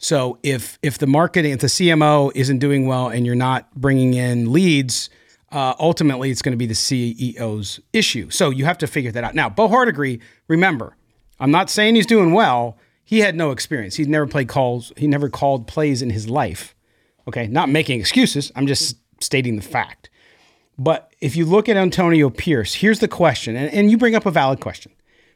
[0.00, 4.14] so if if the marketing, if the CMO isn't doing well and you're not bringing
[4.14, 5.10] in leads,
[5.52, 8.30] uh, ultimately it's going to be the CEO's issue.
[8.30, 9.34] So you have to figure that out.
[9.34, 10.96] Now, Bo Hardegree, remember,
[11.38, 12.78] I'm not saying he's doing well.
[13.04, 13.96] He had no experience.
[13.96, 14.90] He's never played calls.
[14.96, 16.74] He never called plays in his life.
[17.28, 18.50] Okay, not making excuses.
[18.56, 20.08] I'm just stating the fact.
[20.78, 24.24] But if you look at Antonio Pierce, here's the question, and, and you bring up
[24.24, 24.92] a valid question,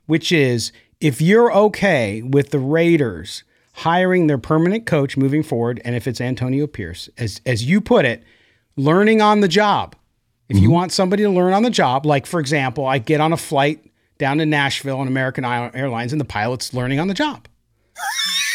[0.07, 5.95] which is if you're okay with the Raiders hiring their permanent coach moving forward, and
[5.95, 8.23] if it's Antonio Pierce, as as you put it,
[8.77, 9.97] learning on the job.
[10.49, 10.65] If mm-hmm.
[10.65, 13.37] you want somebody to learn on the job, like for example, I get on a
[13.37, 17.49] flight down to Nashville on American Airlines, and the pilot's learning on the job.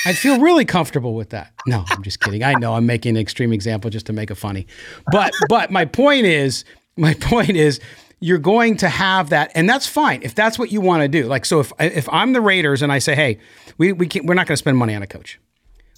[0.05, 1.51] I'd feel really comfortable with that.
[1.67, 2.43] No, I'm just kidding.
[2.43, 4.67] I know I'm making an extreme example just to make it funny.
[5.11, 6.63] But but my point is,
[6.95, 7.79] my point is
[8.19, 11.25] you're going to have that, and that's fine if that's what you want to do.
[11.27, 13.39] Like, so if if I'm the Raiders and I say, hey,
[13.77, 15.39] we we can't, we're not going to spend money on a coach.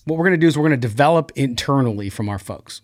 [0.05, 2.81] What we're going to do is we're going to develop internally from our folks,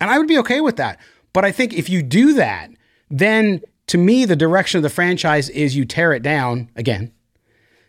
[0.00, 1.00] and I would be okay with that.
[1.32, 2.70] But I think if you do that,
[3.10, 7.12] then to me the direction of the franchise is you tear it down again.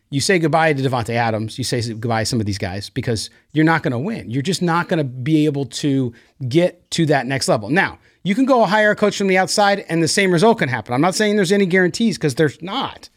[0.09, 3.29] you say goodbye to Davante Adams, you say goodbye to some of these guys because
[3.51, 4.29] you're not going to win.
[4.29, 6.13] You're just not going to be able to
[6.47, 7.69] get to that next level.
[7.69, 10.67] Now, you can go hire a coach from the outside and the same result can
[10.67, 10.93] happen.
[10.93, 13.07] I'm not saying there's any guarantees because there's not.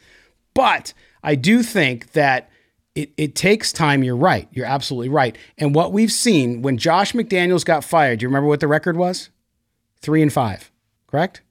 [0.55, 0.95] But
[1.25, 2.49] I do think that
[2.95, 4.05] it, it takes time.
[4.05, 4.47] You're right.
[4.53, 5.37] You're absolutely right.
[5.59, 8.97] And what we've seen when Josh McDaniels got fired, do you remember what the record
[8.97, 9.31] was?
[10.01, 10.71] Three and five,
[11.09, 11.43] correct?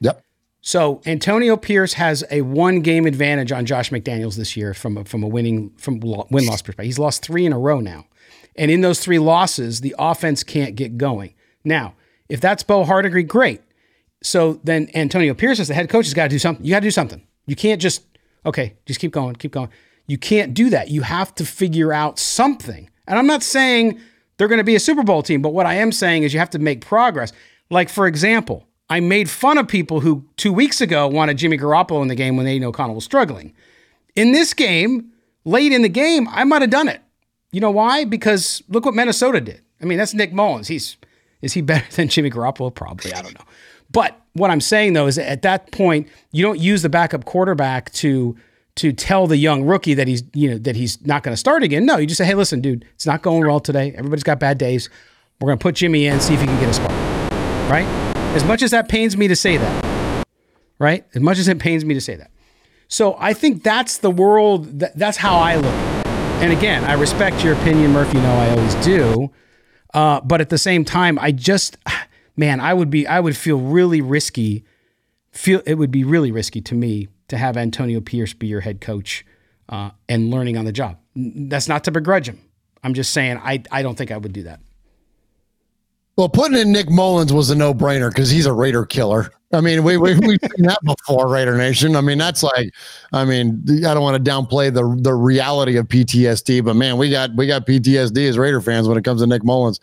[0.00, 0.24] Yep.
[0.62, 5.04] So Antonio Pierce has a one game advantage on Josh McDaniels this year from a,
[5.04, 6.86] from a winning from win loss perspective.
[6.86, 8.06] He's lost three in a row now,
[8.56, 11.34] and in those three losses, the offense can't get going.
[11.62, 11.94] Now,
[12.30, 13.60] if that's Bo Hardegree, great.
[14.22, 16.64] So then Antonio Pierce as the head coach has got to do something.
[16.64, 17.22] You got to do something.
[17.46, 18.04] You can't just
[18.46, 19.68] okay, just keep going, keep going.
[20.06, 20.88] You can't do that.
[20.88, 22.88] You have to figure out something.
[23.06, 24.00] And I'm not saying
[24.36, 26.40] they're going to be a Super Bowl team, but what I am saying is you
[26.40, 27.32] have to make progress.
[27.70, 32.02] Like for example, I made fun of people who two weeks ago wanted Jimmy Garoppolo
[32.02, 33.54] in the game when Aidan O'Connell was struggling.
[34.16, 35.12] In this game,
[35.44, 37.00] late in the game, I might have done it.
[37.52, 38.04] You know why?
[38.04, 39.62] Because look what Minnesota did.
[39.80, 40.68] I mean, that's Nick Mullens.
[40.68, 40.96] He's
[41.42, 42.74] is he better than Jimmy Garoppolo?
[42.74, 43.12] Probably.
[43.12, 43.44] I don't know.
[43.90, 47.90] But what I'm saying though is at that point, you don't use the backup quarterback
[47.94, 48.36] to
[48.76, 51.62] to tell the young rookie that he's you know that he's not going to start
[51.62, 51.84] again.
[51.84, 53.92] No, you just say, hey, listen, dude, it's not going well today.
[53.96, 54.88] Everybody's got bad days.
[55.40, 56.90] We're going to put Jimmy in, see if he can get a spot.
[57.70, 57.86] Right?
[58.34, 60.26] As much as that pains me to say that,
[60.78, 61.04] right?
[61.14, 62.30] As much as it pains me to say that.
[62.88, 65.74] So I think that's the world, that, that's how I look
[66.42, 68.18] And again, I respect your opinion, Murphy.
[68.18, 69.30] You know, I always do.
[69.92, 71.76] Uh, but at the same time, I just,
[72.36, 74.64] man, I would be, I would feel really risky.
[75.32, 78.80] Feel it would be really risky to me to have Antonio Pierce be your head
[78.80, 79.24] coach
[79.68, 80.98] uh, and learning on the job.
[81.14, 82.40] That's not to begrudge him.
[82.82, 84.60] I'm just saying I, I don't think I would do that.
[86.16, 89.30] Well, putting in Nick Mullens was a no brainer because he's a Raider killer.
[89.52, 91.96] I mean, we, we, we've seen that before, Raider Nation.
[91.96, 92.72] I mean, that's like,
[93.12, 97.10] I mean, I don't want to downplay the the reality of PTSD, but man, we
[97.10, 99.80] got we got PTSD as Raider fans when it comes to Nick Mullens.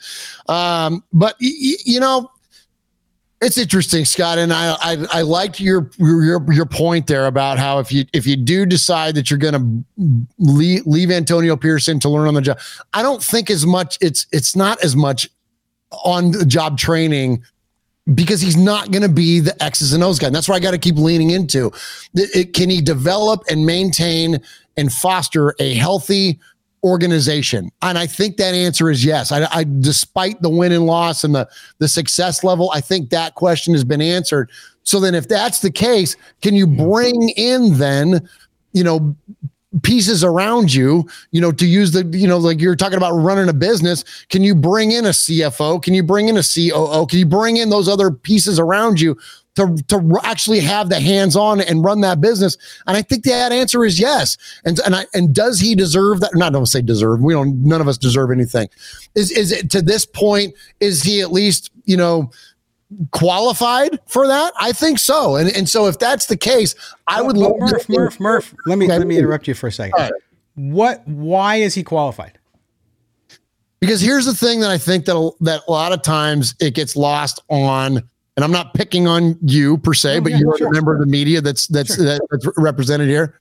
[0.47, 2.32] Um, but y- you know,
[3.41, 7.80] it's interesting, Scott, and I, I I liked your your your point there about how
[7.80, 12.10] if you if you do decide that you're going to leave, leave Antonio Pearson to
[12.10, 12.58] learn on the job,
[12.93, 13.97] I don't think as much.
[14.01, 15.30] It's it's not as much
[15.91, 17.43] on the job training
[18.13, 20.27] because he's not going to be the X's and O's guy.
[20.27, 21.67] And that's where I got to keep leaning into.
[22.13, 24.41] It, it, can he develop and maintain
[24.77, 26.39] and foster a healthy
[26.83, 27.69] organization?
[27.81, 29.31] And I think that answer is yes.
[29.31, 33.35] I, I despite the win and loss and the the success level, I think that
[33.35, 34.49] question has been answered.
[34.83, 38.27] So then, if that's the case, can you bring in then?
[38.71, 39.15] You know,
[39.84, 43.49] pieces around you, you know, to use the, you know, like you're talking about running
[43.49, 44.03] a business.
[44.30, 45.82] Can you bring in a CFO?
[45.82, 47.06] Can you bring in a COO?
[47.08, 49.17] Can you bring in those other pieces around you
[49.56, 52.58] to, to actually have the hands on and run that business?
[52.88, 54.38] And I think that answer is yes.
[54.63, 56.34] And, and I, and does he deserve that?
[56.34, 57.21] Not, don't say deserve.
[57.21, 58.69] We don't, none of us deserve anything.
[59.15, 62.32] Is, is it to this point, is he at least, you know,
[63.12, 64.54] qualified for that?
[64.60, 65.36] I think so.
[65.36, 66.76] And and so if that's the case,
[67.08, 68.56] I would love Murf, Murf, Murf.
[68.65, 69.93] Let me let me interrupt you for a second.
[69.97, 70.12] Right.
[70.56, 72.38] What why is he qualified?
[73.80, 76.95] Because here's the thing that I think that that a lot of times it gets
[76.95, 80.67] lost on and I'm not picking on you per se, oh, but yeah, you're sure.
[80.67, 82.19] a member of the media that's that's sure.
[82.30, 83.39] that's represented here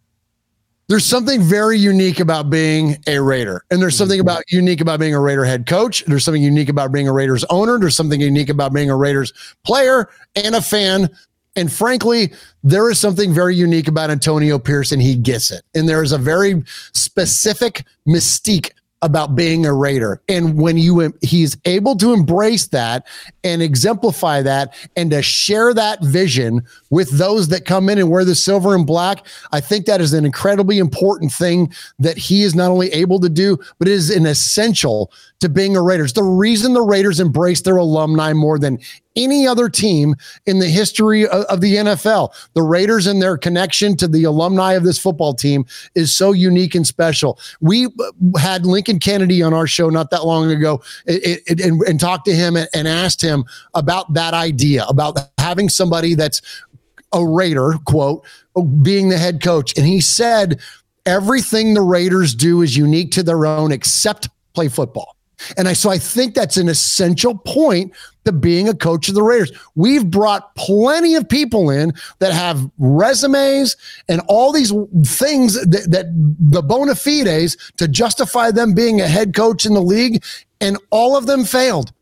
[0.88, 3.64] there's something very unique about being a Raider.
[3.70, 4.29] And there's something mm-hmm.
[4.29, 6.05] about unique about being a Raider head coach.
[6.07, 7.79] There's something unique about being a Raiders owner.
[7.79, 9.33] There's something unique about being a Raiders
[9.64, 11.11] player and a fan.
[11.57, 15.01] And frankly, there is something very unique about Antonio Pearson.
[15.01, 15.62] He gets it.
[15.75, 18.70] And there is a very specific mystique
[19.03, 20.23] about being a Raider.
[20.29, 23.07] And when you he's able to embrace that
[23.45, 28.25] and exemplify that and to share that vision with those that come in and wear
[28.25, 32.55] the silver and black, I think that is an incredibly important thing that he is
[32.55, 36.15] not only able to do, but is an essential to being a Raiders.
[36.15, 38.79] The reason the Raiders embrace their alumni more than
[39.16, 42.35] any other team in the history of, of, the NFL.
[42.55, 46.74] The Raiders and their connection to the alumni of this football team is so unique
[46.74, 47.38] and special.
[47.61, 51.81] We uh, had Lincoln Kennedy on our show not that long ago it, it, and,
[51.83, 56.42] and, talked to him and, and asked him about that idea, about having somebody that's
[57.12, 58.24] a Raider, quote,
[58.83, 59.76] being the head coach.
[59.76, 60.61] And he said,
[61.07, 65.15] everything the Raiders do is unique to their own except play football.
[65.57, 67.92] And I so I think that's an essential point
[68.25, 69.53] to being a coach of the Raiders.
[69.75, 73.77] We've brought plenty of people in that have resumes
[74.09, 74.72] and all these
[75.05, 76.07] things that, that
[76.40, 80.25] the bona fides to justify them being a head coach in the league,
[80.61, 81.92] and all of them failed.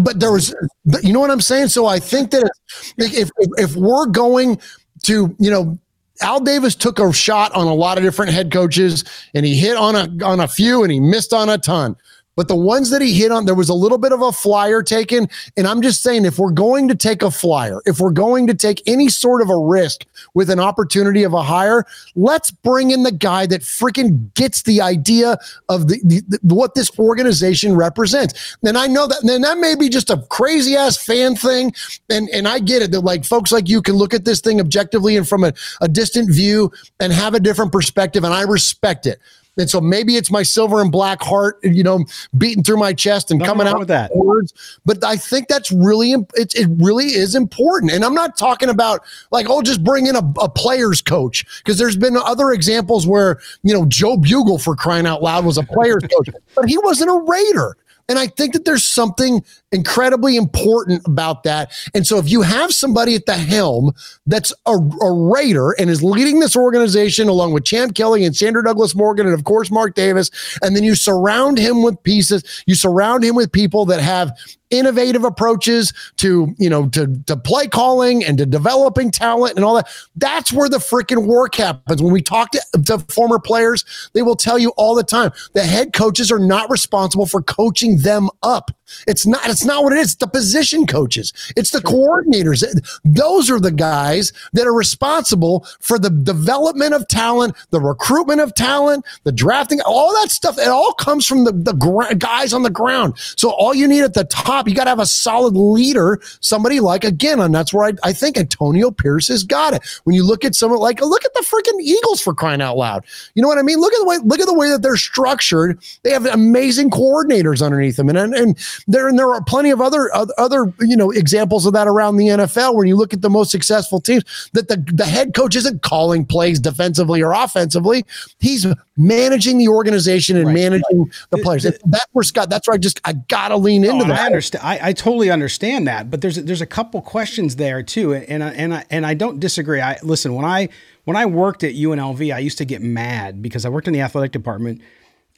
[0.00, 0.54] But there was,
[1.02, 1.68] you know what I'm saying?
[1.68, 2.50] So I think that
[2.96, 4.60] if, if, we're going
[5.04, 5.78] to, you know,
[6.20, 9.04] Al Davis took a shot on a lot of different head coaches
[9.34, 11.96] and he hit on a on a few and he missed on a ton.
[12.36, 14.82] But the ones that he hit on, there was a little bit of a flyer
[14.82, 15.28] taken.
[15.56, 18.54] And I'm just saying, if we're going to take a flyer, if we're going to
[18.54, 21.84] take any sort of a risk with an opportunity of a hire,
[22.16, 26.74] let's bring in the guy that freaking gets the idea of the, the, the what
[26.74, 28.56] this organization represents.
[28.62, 31.72] And I know that, and that may be just a crazy ass fan thing.
[32.10, 34.60] And, and I get it that like folks like you can look at this thing
[34.60, 38.24] objectively and from a, a distant view and have a different perspective.
[38.24, 39.20] And I respect it.
[39.56, 42.04] And so maybe it's my silver and black heart, you know,
[42.36, 44.52] beating through my chest and Nothing coming out with that words.
[44.84, 47.92] But I think that's really it, it really is important.
[47.92, 51.78] And I'm not talking about like, oh, just bring in a, a player's coach because
[51.78, 55.62] there's been other examples where you know Joe Bugel for crying out loud was a
[55.62, 57.76] player's coach, but he wasn't a Raider.
[58.08, 61.72] And I think that there's something incredibly important about that.
[61.94, 63.92] And so if you have somebody at the helm
[64.26, 68.62] that's a, a Raider and is leading this organization along with Champ Kelly and Sandra
[68.62, 70.30] Douglas Morgan and of course Mark Davis,
[70.62, 74.36] and then you surround him with pieces, you surround him with people that have
[74.70, 79.74] innovative approaches to you know to to play calling and to developing talent and all
[79.74, 79.88] that.
[80.16, 82.02] That's where the freaking work happens.
[82.02, 85.62] When we talk to, to former players they will tell you all the time the
[85.62, 88.70] head coaches are not responsible for coaching them up
[89.06, 90.04] it's not it's not what it is.
[90.04, 91.32] It's the position coaches.
[91.56, 92.62] It's the coordinators.
[93.04, 98.54] Those are the guys that are responsible for the development of talent the recruitment of
[98.54, 100.58] talent the drafting all that stuff.
[100.58, 103.14] It all comes from the, the gra- guys on the ground.
[103.36, 106.80] So all you need at the top you got to have a solid leader somebody
[106.80, 109.82] like again and that's where I, I think antonio pierce has got it.
[110.04, 113.04] When you look at someone like look at the freaking eagles for crying out loud.
[113.34, 113.78] You know what i mean?
[113.78, 115.82] Look at the way look at the way that they're structured.
[116.02, 118.08] They have amazing coordinators underneath them.
[118.08, 121.72] And and, and there and there are plenty of other other you know examples of
[121.72, 125.06] that around the NFL when you look at the most successful teams that the the
[125.06, 128.04] head coach isn't calling plays defensively or offensively.
[128.38, 128.66] He's
[128.96, 130.54] managing the organization and right.
[130.54, 131.62] managing the players.
[131.62, 134.88] That's where Scott that's where I just I gotta lean into that I understand I,
[134.88, 138.74] I totally understand that but there's there's a couple questions there too and I, and
[138.74, 139.80] I, and I don't disagree.
[139.80, 140.68] I listen when I
[141.04, 144.00] when I worked at UNLV I used to get mad because I worked in the
[144.00, 144.82] athletic department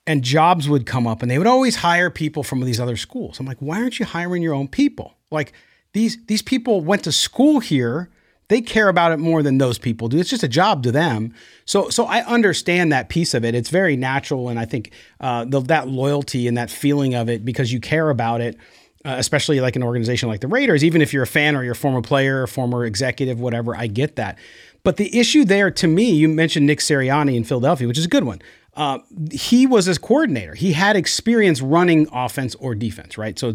[0.06, 3.40] and jobs would come up and they would always hire people from these other schools.
[3.40, 5.16] I'm like, why aren't you hiring your own people?
[5.30, 5.52] Like
[5.92, 8.10] these these people went to school here.
[8.48, 10.18] They care about it more than those people do.
[10.18, 11.34] It's just a job to them.
[11.64, 13.54] So so I understand that piece of it.
[13.54, 17.44] It's very natural, and I think uh, the, that loyalty and that feeling of it
[17.44, 18.56] because you care about it.
[19.04, 21.74] Uh, especially like an organization like the Raiders, even if you're a fan or you're
[21.74, 24.36] a former player, or former executive, whatever, I get that.
[24.82, 28.08] But the issue there to me, you mentioned Nick Sirianni in Philadelphia, which is a
[28.08, 28.40] good one.
[28.76, 28.98] Uh,
[29.32, 30.54] he was his coordinator.
[30.54, 33.38] He had experience running offense or defense, right?
[33.38, 33.54] So,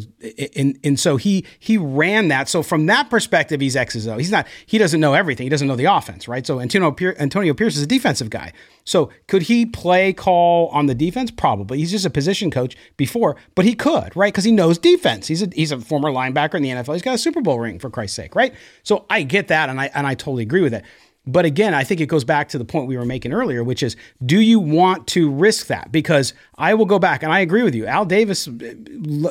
[0.56, 2.50] and, and so he he ran that.
[2.50, 4.18] So from that perspective, he's X's O.
[4.18, 4.48] He's not.
[4.66, 5.46] He doesn't know everything.
[5.46, 6.46] He doesn't know the offense, right?
[6.46, 8.52] So Antonio Pier, Antonio Pierce is a defensive guy.
[8.84, 11.30] So could he play call on the defense?
[11.30, 11.78] Probably.
[11.78, 14.34] He's just a position coach before, but he could, right?
[14.34, 15.28] Because he knows defense.
[15.28, 16.94] He's a he's a former linebacker in the NFL.
[16.94, 18.56] He's got a Super Bowl ring for Christ's sake, right?
[18.82, 20.84] So I get that, and I and I totally agree with it.
[21.28, 23.84] But again, I think it goes back to the point we were making earlier, which
[23.84, 25.92] is do you want to risk that?
[25.92, 27.86] Because I will go back and I agree with you.
[27.86, 28.50] Al Davis,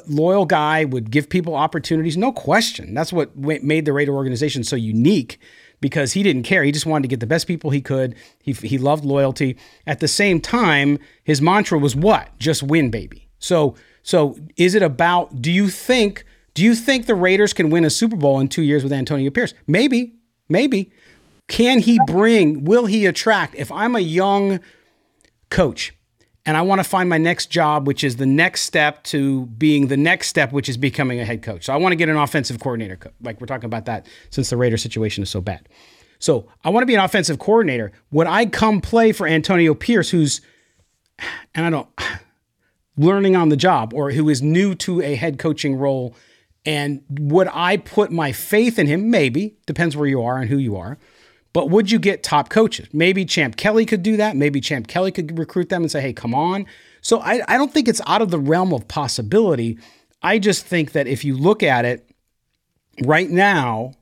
[0.09, 2.95] loyal guy, would give people opportunities, no question.
[2.95, 5.41] That's what made the Raider organization so unique
[5.81, 6.63] because he didn't care.
[6.63, 8.15] He just wanted to get the best people he could.
[8.43, 9.57] He, he loved loyalty.
[9.87, 12.29] At the same time, his mantra was what?
[12.39, 13.29] Just win, baby.
[13.39, 16.25] So, so is it about, do you think,
[16.55, 19.31] do you think the Raiders can win a Super Bowl in two years with Antonio
[19.31, 19.55] Pierce?
[19.67, 20.15] Maybe,
[20.49, 20.93] maybe.
[21.51, 23.57] Can he bring, will he attract?
[23.57, 24.61] If I'm a young
[25.51, 25.93] coach
[26.47, 29.89] and I want to find my next job, which is the next step to being
[29.89, 31.65] the next step, which is becoming a head coach.
[31.65, 33.01] So I want to get an offensive coordinator.
[33.21, 35.69] Like we're talking about that since the Raider situation is so bad.
[36.21, 37.91] So I want to be an offensive coordinator.
[38.13, 40.41] Would I come play for Antonio Pierce, who's,
[41.53, 41.89] and I don't,
[42.97, 46.15] learning on the job or who is new to a head coaching role?
[46.65, 49.11] And would I put my faith in him?
[49.11, 49.57] Maybe.
[49.67, 50.97] Depends where you are and who you are.
[51.53, 52.89] But would you get top coaches?
[52.93, 54.37] Maybe Champ Kelly could do that.
[54.37, 56.67] Maybe Champ Kelly could recruit them and say, hey, come on.
[57.01, 59.79] So I, I don't think it's out of the realm of possibility.
[60.23, 62.09] I just think that if you look at it
[63.03, 63.95] right now,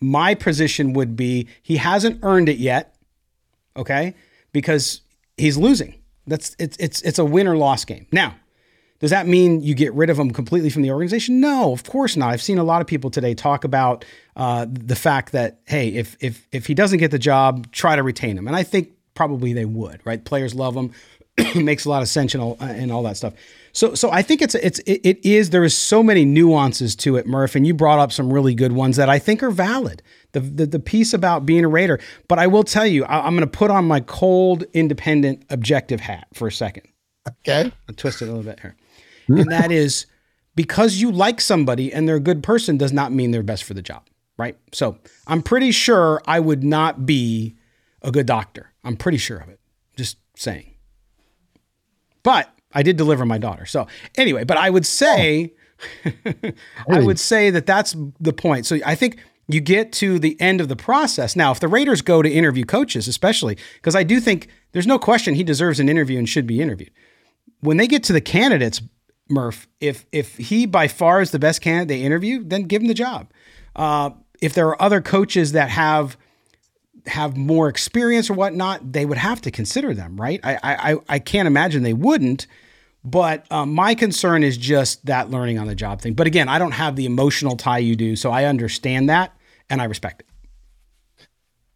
[0.00, 2.94] my position would be he hasn't earned it yet,
[3.76, 4.14] okay?
[4.52, 5.00] Because
[5.36, 5.94] he's losing.
[6.26, 8.06] That's it's it's it's a win or loss game.
[8.12, 8.36] Now,
[9.04, 11.38] does that mean you get rid of them completely from the organization?
[11.38, 12.30] No, of course not.
[12.30, 16.16] I've seen a lot of people today talk about uh, the fact that hey, if
[16.20, 19.52] if if he doesn't get the job, try to retain him, and I think probably
[19.52, 20.00] they would.
[20.04, 20.24] Right?
[20.24, 20.92] Players love him.
[21.54, 23.34] makes a lot of sense and all, and all that stuff.
[23.72, 27.16] So, so I think it's it's it, it is there is so many nuances to
[27.16, 30.02] it, Murf, and you brought up some really good ones that I think are valid.
[30.32, 31.98] The the, the piece about being a Raider,
[32.28, 36.00] but I will tell you, I, am going to put on my cold, independent, objective
[36.00, 36.86] hat for a second.
[37.28, 38.76] Okay, I'll twist it a little bit here,
[39.28, 40.06] and that is
[40.54, 43.74] because you like somebody and they're a good person does not mean they're best for
[43.74, 44.56] the job, right?
[44.72, 47.56] So I'm pretty sure I would not be
[48.02, 48.72] a good doctor.
[48.84, 49.60] I'm pretty sure of it.
[49.96, 50.74] Just saying.
[52.22, 53.66] But I did deliver my daughter.
[53.66, 55.54] So anyway, but I would say,
[56.88, 58.66] I would say that that's the point.
[58.66, 59.18] So I think
[59.48, 61.36] you get to the end of the process.
[61.36, 64.98] Now, if the Raiders go to interview coaches, especially, because I do think there's no
[64.98, 66.90] question he deserves an interview and should be interviewed.
[67.60, 68.80] When they get to the candidates,
[69.30, 72.88] Murf, if if he by far is the best candidate they interview, then give him
[72.88, 73.30] the job.
[73.74, 74.10] Uh,
[74.40, 76.16] if there are other coaches that have
[77.06, 80.40] have more experience or whatnot, they would have to consider them, right?
[80.44, 82.46] I I I can't imagine they wouldn't.
[83.06, 86.14] But um, my concern is just that learning on the job thing.
[86.14, 89.36] But again, I don't have the emotional tie you do, so I understand that
[89.68, 90.26] and I respect it.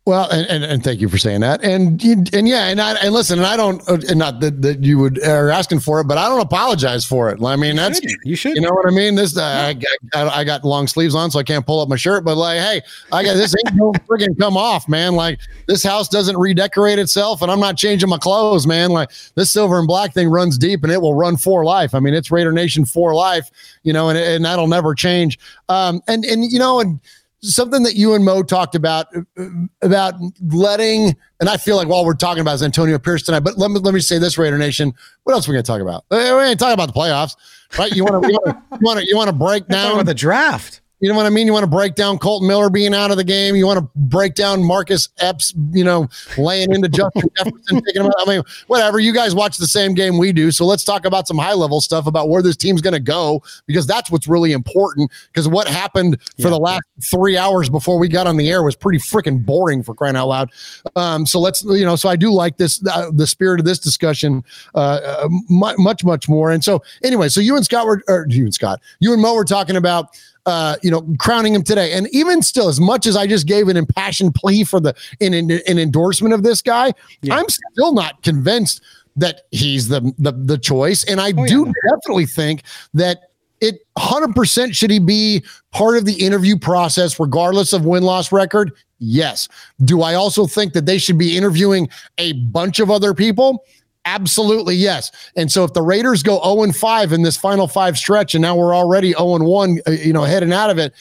[0.09, 1.63] Well, and, and, and, thank you for saying that.
[1.63, 2.03] And
[2.33, 4.97] and yeah, and I and listen, and I don't, uh, and not that, that you
[5.01, 7.45] would are asking for it, but I don't apologize for it.
[7.45, 8.17] I mean, you that's should.
[8.25, 8.55] you should.
[8.55, 9.17] You know what I mean?
[9.17, 9.79] This uh, I,
[10.15, 12.25] I, I got long sleeves on, so I can't pull up my shirt.
[12.25, 12.81] But like, hey,
[13.13, 15.15] I got this ain't no friggin' come off, man.
[15.15, 18.89] Like this house doesn't redecorate itself, and I'm not changing my clothes, man.
[18.89, 21.95] Like this silver and black thing runs deep, and it will run for life.
[21.95, 23.51] I mean, it's Raider Nation for life,
[23.83, 25.39] you know, and and that'll never change.
[25.69, 26.99] Um, and and you know, and
[27.41, 29.45] something that you and Mo talked about uh,
[29.83, 33.59] about letting, and I feel like while we're talking about is Antonio Pierce tonight, but
[33.59, 34.93] let me let me say this, Raider Nation.
[35.25, 36.05] What else are we going to talk about?
[36.11, 37.37] We ain't talking about the playoffs,
[37.79, 37.93] right?
[37.93, 40.78] You want to you want to you want to break down the draft.
[41.01, 41.47] You know what I mean?
[41.47, 43.55] You want to break down Kolton Miller being out of the game.
[43.55, 48.07] You want to break down Marcus Epps, you know, laying into Justin Jefferson, taking him
[48.07, 48.15] out.
[48.27, 48.99] I mean, whatever.
[48.99, 50.51] You guys watch the same game we do.
[50.51, 53.43] So let's talk about some high level stuff about where this team's going to go
[53.67, 55.13] because that's what's really important.
[55.29, 56.51] Because what happened for yeah.
[56.51, 59.95] the last three hours before we got on the air was pretty freaking boring for
[59.95, 60.51] crying out loud.
[60.97, 63.79] Um, so let's, you know, so I do like this, uh, the spirit of this
[63.79, 64.43] discussion
[64.75, 66.51] uh, uh, much, much more.
[66.51, 69.35] And so anyway, so you and Scott were, or you and Scott, you and Mo
[69.35, 70.19] were talking about
[70.49, 71.93] uh, you know, crowning him today.
[71.93, 75.35] And even still, as much as I just gave an impassioned plea for the an,
[75.35, 77.37] an endorsement of this guy, yeah.
[77.37, 78.81] I'm still not convinced
[79.17, 81.05] that he's the the, the choice.
[81.05, 81.73] And I oh, do yeah.
[81.91, 82.63] definitely think
[82.95, 83.25] that
[83.61, 88.73] it 100% should he be part of the interview process regardless of win loss record
[89.01, 89.49] yes
[89.85, 91.89] do i also think that they should be interviewing
[92.19, 93.65] a bunch of other people
[94.05, 95.13] Absolutely, yes.
[95.37, 98.43] And so if the Raiders go 0 and 5 in this final five stretch, and
[98.43, 100.95] now we're already 0 and 1, uh, you know, heading out of it,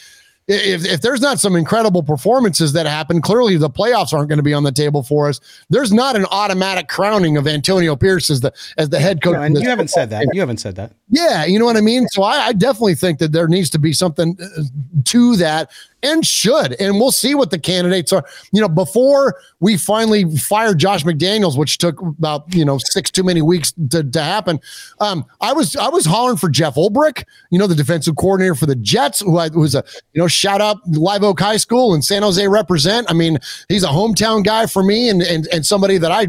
[0.48, 4.42] if, if there's not some incredible performances that happen, clearly the playoffs aren't going to
[4.42, 5.40] be on the table for us.
[5.68, 9.36] There's not an automatic crowning of Antonio Pierce as the as the head coach.
[9.36, 10.26] and you haven't said that.
[10.32, 10.92] You haven't said that.
[11.10, 12.08] Yeah, you know what I mean.
[12.08, 14.62] So I, I definitely think that there needs to be something uh,
[15.04, 15.70] to that
[16.02, 16.80] and should.
[16.80, 18.24] And we'll see what the candidates are.
[18.52, 23.24] You know, before we finally fired Josh McDaniels, which took about you know six too
[23.24, 24.60] many weeks to, to happen.
[25.00, 28.66] Um, I was I was hollering for Jeff Ulbrich, you know, the defensive coordinator for
[28.66, 32.04] the Jets, who I, was a you know shout out Live Oak High School and
[32.04, 33.10] San Jose represent.
[33.10, 33.38] I mean,
[33.68, 36.28] he's a hometown guy for me, and and and somebody that I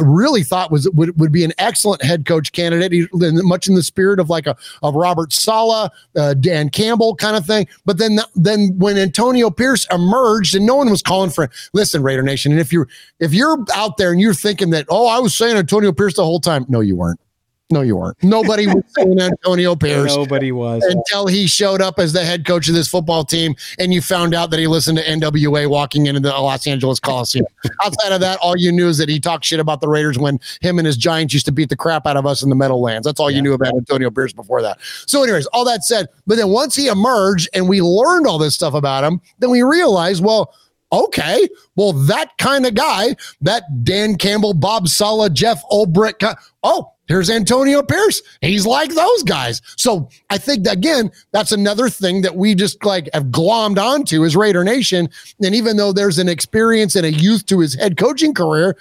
[0.00, 3.82] really thought was would, would be an excellent head coach candidate, he, much in the
[3.82, 7.66] spirit of like a of Robert Saleh, uh, Dan Campbell kind of thing.
[7.84, 12.22] But then then when Antonio Pierce emerged and no one was calling for listen, Raider
[12.22, 12.88] Nation, and if you're
[13.20, 16.24] if you're out there and you're thinking that oh I was saying Antonio Pierce the
[16.24, 17.20] whole time, no you weren't.
[17.68, 18.22] No, you weren't.
[18.22, 20.14] Nobody was saying Antonio Pierce.
[20.14, 23.92] Nobody was until he showed up as the head coach of this football team, and
[23.92, 27.46] you found out that he listened to NWA walking into the Los Angeles Coliseum.
[27.84, 30.38] Outside of that, all you knew is that he talked shit about the Raiders when
[30.60, 33.04] him and his Giants used to beat the crap out of us in the Meadowlands.
[33.04, 33.38] That's all yeah.
[33.38, 34.78] you knew about Antonio Pierce before that.
[35.06, 38.54] So, anyways, all that said, but then once he emerged and we learned all this
[38.54, 40.54] stuff about him, then we realized, well
[40.92, 47.30] okay, well, that kind of guy, that Dan Campbell, Bob Saleh, Jeff Ulbrich, oh, Here's
[47.30, 48.20] Antonio Pierce.
[48.40, 49.62] He's like those guys.
[49.76, 54.34] So I think again, that's another thing that we just like have glommed onto as
[54.34, 55.08] Raider Nation.
[55.42, 58.76] And even though there's an experience and a youth to his head coaching career,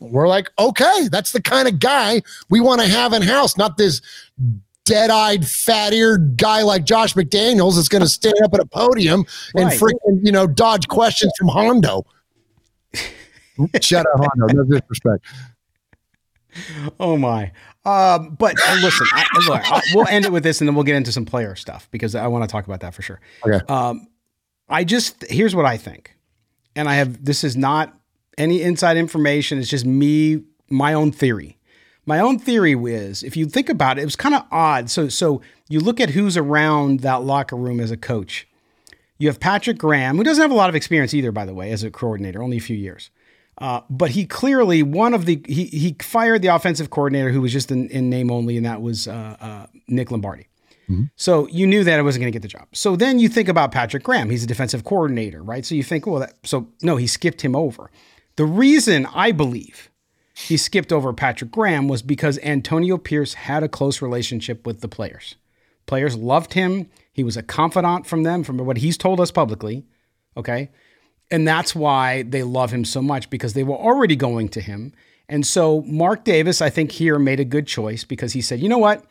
[0.00, 3.76] we're like, okay, that's the kind of guy we want to have in house, not
[3.76, 4.02] this
[4.84, 9.70] dead-eyed, fat-eared guy like Josh McDaniels that's going to stand up at a podium and
[9.70, 12.04] freaking, you know, dodge questions from Hondo.
[13.80, 14.52] Shut up, Hondo.
[14.52, 15.24] No disrespect
[17.00, 17.52] oh my.
[17.84, 20.84] Um, but uh, listen, I, look, I, we'll end it with this, and then we'll
[20.84, 23.20] get into some player stuff because I want to talk about that for sure.
[23.46, 23.64] Okay.
[23.68, 24.06] Um,
[24.68, 26.14] I just here's what I think,
[26.76, 27.98] and I have this is not
[28.38, 29.58] any inside information.
[29.58, 31.58] It's just me, my own theory.
[32.04, 34.90] My own theory is, if you think about it, it was kind of odd.
[34.90, 38.48] So, so you look at who's around that locker room as a coach.
[39.18, 41.70] You have Patrick Graham, who doesn't have a lot of experience either, by the way,
[41.70, 43.10] as a coordinator, only a few years.
[43.58, 47.52] Uh, but he clearly one of the he he fired the offensive coordinator who was
[47.52, 50.48] just in, in name only, and that was uh, uh, Mick Lombardi.
[50.88, 51.04] Mm-hmm.
[51.16, 52.66] So you knew that I wasn't going to get the job.
[52.72, 54.30] So then you think about Patrick Graham.
[54.30, 55.64] He's a defensive coordinator, right?
[55.64, 57.90] So you think, well, that, so no, he skipped him over.
[58.36, 59.90] The reason I believe
[60.34, 64.88] he skipped over Patrick Graham was because Antonio Pierce had a close relationship with the
[64.88, 65.36] players.
[65.86, 66.88] Players loved him.
[67.12, 69.84] He was a confidant from them, from what he's told us publicly.
[70.36, 70.70] Okay.
[71.32, 74.92] And that's why they love him so much because they were already going to him.
[75.30, 78.68] And so Mark Davis, I think, here made a good choice because he said, you
[78.68, 79.02] know what?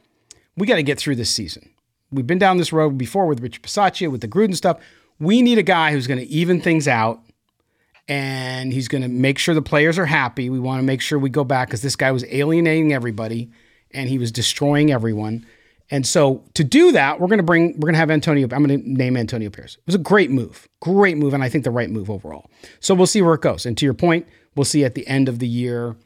[0.55, 1.71] We got to get through this season.
[2.11, 4.79] We've been down this road before with Rich Bisaccia, with the Gruden stuff.
[5.19, 7.21] We need a guy who's going to even things out
[8.07, 10.51] and he's going to make sure the players are happy.
[10.51, 13.49] We want to make sure we go back because this guy was alienating everybody
[13.91, 15.47] and he was destroying everyone.
[15.91, 18.47] And so to do that, we're going to bring, we're going to have Antonio.
[18.51, 19.75] I'm going to name Antonio Pierce.
[19.75, 22.49] It was a great move, great move, and I think the right move overall.
[22.79, 23.65] So we'll see where it goes.
[23.65, 24.25] And to your point,
[24.55, 25.97] we'll see at the end of the year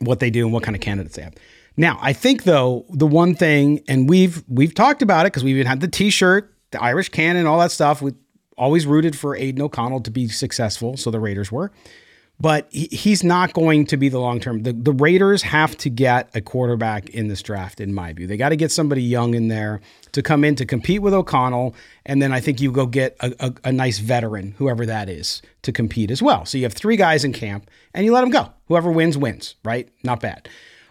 [0.00, 1.34] what they do and what kind of candidates they have.
[1.76, 5.52] Now, I think though the one thing, and we've we've talked about it because we
[5.52, 8.02] even had the T-shirt, the Irish cannon, all that stuff.
[8.02, 8.12] We
[8.58, 11.70] always rooted for Aidan O'Connell to be successful, so the Raiders were.
[12.38, 14.62] But he, he's not going to be the long term.
[14.62, 18.26] The, the Raiders have to get a quarterback in this draft, in my view.
[18.26, 19.80] They got to get somebody young in there
[20.12, 21.74] to come in to compete with O'Connell.
[22.04, 25.40] And then I think you go get a, a, a nice veteran, whoever that is,
[25.62, 26.44] to compete as well.
[26.44, 28.52] So you have three guys in camp and you let them go.
[28.68, 29.88] Whoever wins, wins, right?
[30.02, 30.48] Not bad.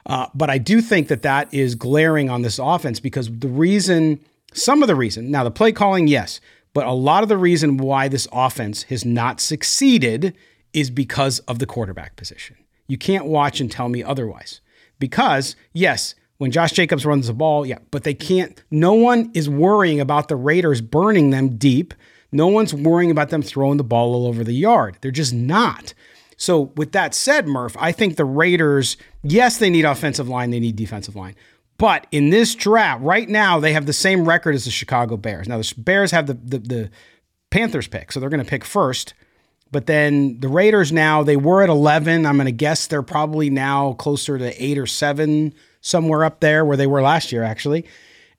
[0.07, 4.19] Uh, but I do think that that is glaring on this offense because the reason,
[4.53, 6.39] some of the reason, now the play calling, yes,
[6.73, 10.35] but a lot of the reason why this offense has not succeeded
[10.75, 12.57] is because of the quarterback position.
[12.87, 14.61] You can't watch and tell me otherwise.
[14.99, 19.49] Because, yes, when Josh Jacobs runs the ball, yeah, but they can't, no one is
[19.49, 21.93] worrying about the Raiders burning them deep.
[22.31, 24.97] No one's worrying about them throwing the ball all over the yard.
[25.01, 25.93] They're just not.
[26.37, 30.59] So, with that said, Murf, I think the Raiders, yes, they need offensive line, they
[30.59, 31.35] need defensive line.
[31.77, 35.47] But in this draft, right now, they have the same record as the Chicago Bears.
[35.47, 36.89] Now, the Bears have the, the, the
[37.49, 39.13] Panthers pick, so they're going to pick first.
[39.75, 42.25] But then the Raiders now, they were at 11.
[42.25, 46.63] I'm going to guess they're probably now closer to eight or seven, somewhere up there
[46.63, 47.85] where they were last year, actually.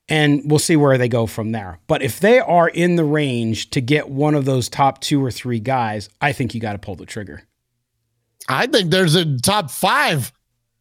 [0.09, 1.77] And we'll see where they go from there.
[1.85, 5.29] But if they are in the range to get one of those top two or
[5.29, 7.43] three guys, I think you got to pull the trigger.
[8.49, 10.33] I think there's a top five.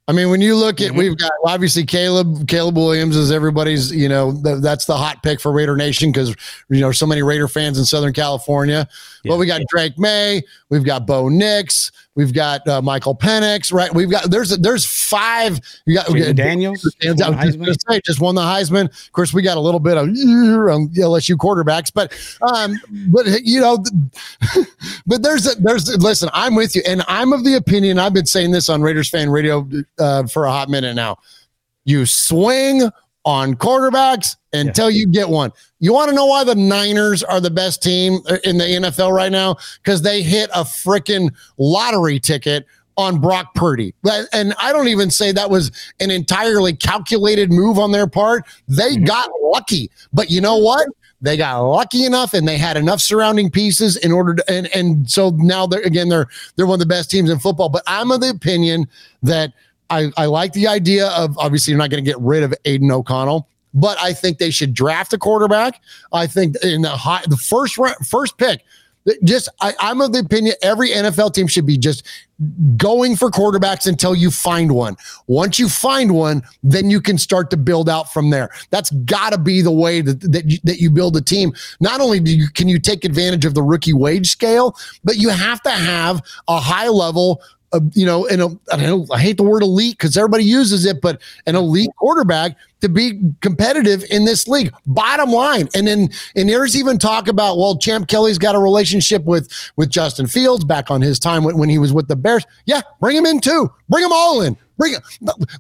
[0.09, 4.09] I mean, when you look at, we've got obviously Caleb, Caleb Williams is everybody's, you
[4.09, 6.34] know, th- that's the hot pick for Raider Nation because,
[6.68, 8.88] you know, so many Raider fans in Southern California.
[9.24, 9.30] Yeah.
[9.30, 10.42] But we got Drake Maye.
[10.70, 13.94] we've got Bo Nix, We've got uh, Michael Penix, right?
[13.94, 15.61] We've got there's there's five.
[15.86, 16.80] We got, we got Daniels.
[16.80, 18.86] Just, just, say, just won the Heisman.
[18.86, 22.74] Of course, we got a little bit of um, LSU quarterbacks, but um,
[23.12, 23.84] but you know,
[25.07, 26.30] but there's a, there's listen.
[26.32, 27.98] I'm with you, and I'm of the opinion.
[27.98, 29.68] I've been saying this on Raiders fan radio
[29.99, 31.18] uh, for a hot minute now.
[31.84, 32.90] You swing
[33.24, 35.01] on quarterbacks until yeah.
[35.01, 35.53] you get one.
[35.80, 39.32] You want to know why the Niners are the best team in the NFL right
[39.32, 39.57] now?
[39.82, 42.66] Because they hit a freaking lottery ticket
[42.97, 43.94] on Brock Purdy.
[44.32, 45.70] And I don't even say that was
[46.01, 48.47] an entirely calculated move on their part.
[48.68, 49.05] They mm-hmm.
[49.05, 49.90] got lucky.
[50.12, 50.88] But you know what?
[51.20, 55.11] They got lucky enough and they had enough surrounding pieces in order to and and
[55.11, 57.70] so now they're again they're they're one of the best teams in football.
[57.70, 58.86] But I'm of the opinion
[59.22, 59.53] that
[59.91, 62.91] I, I like the idea of obviously you're not going to get rid of Aidan
[62.91, 65.80] O'Connell, but I think they should draft a quarterback.
[66.12, 68.62] I think in the high, the first first pick,
[69.22, 72.05] just I, I'm of the opinion every NFL team should be just
[72.76, 74.97] going for quarterbacks until you find one.
[75.26, 78.51] Once you find one, then you can start to build out from there.
[78.70, 81.53] That's got to be the way that that you, that you build a team.
[81.80, 85.28] Not only do you can you take advantage of the rookie wage scale, but you
[85.28, 87.43] have to have a high level
[87.77, 91.01] a, you know, and I don't I hate the word elite because everybody uses it,
[91.01, 94.72] but an elite quarterback to be competitive in this league.
[94.87, 99.24] Bottom line, and then and there's even talk about well, Champ Kelly's got a relationship
[99.24, 102.45] with with Justin Fields back on his time when, when he was with the Bears.
[102.64, 103.72] Yeah, bring him in too.
[103.89, 104.57] Bring them all in.
[104.79, 105.03] Bring it.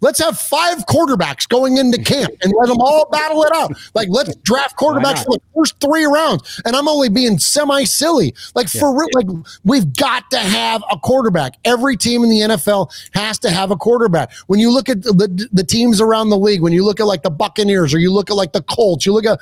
[0.00, 3.72] Let's have five quarterbacks going into camp and let them all battle it out.
[3.94, 6.60] Like let's draft quarterbacks for the first three rounds.
[6.64, 8.34] And I'm only being semi silly.
[8.54, 8.80] Like yeah.
[8.80, 9.26] for real, like
[9.64, 11.58] we've got to have a quarterback.
[11.64, 14.32] Every team in the NFL has to have a quarterback.
[14.48, 17.22] When you look at the, the, teams around the league, when you look at like
[17.22, 19.40] the Buccaneers or you look at like the Colts, you look at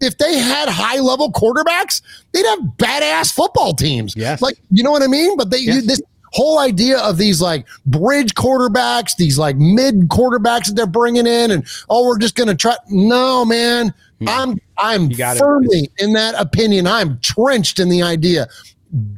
[0.00, 2.02] if they had high level quarterbacks,
[2.32, 4.14] they'd have badass football teams.
[4.16, 4.42] Yes.
[4.42, 5.36] Like you know what I mean?
[5.36, 5.76] But they yes.
[5.76, 6.02] you, this
[6.32, 11.50] whole idea of these like bridge quarterbacks, these like mid quarterbacks that they're bringing in,
[11.50, 12.76] and oh, we're just going to try.
[12.88, 14.28] No, man, hmm.
[14.28, 16.86] I'm I'm firmly in that opinion.
[16.86, 18.48] I'm trenched in the idea.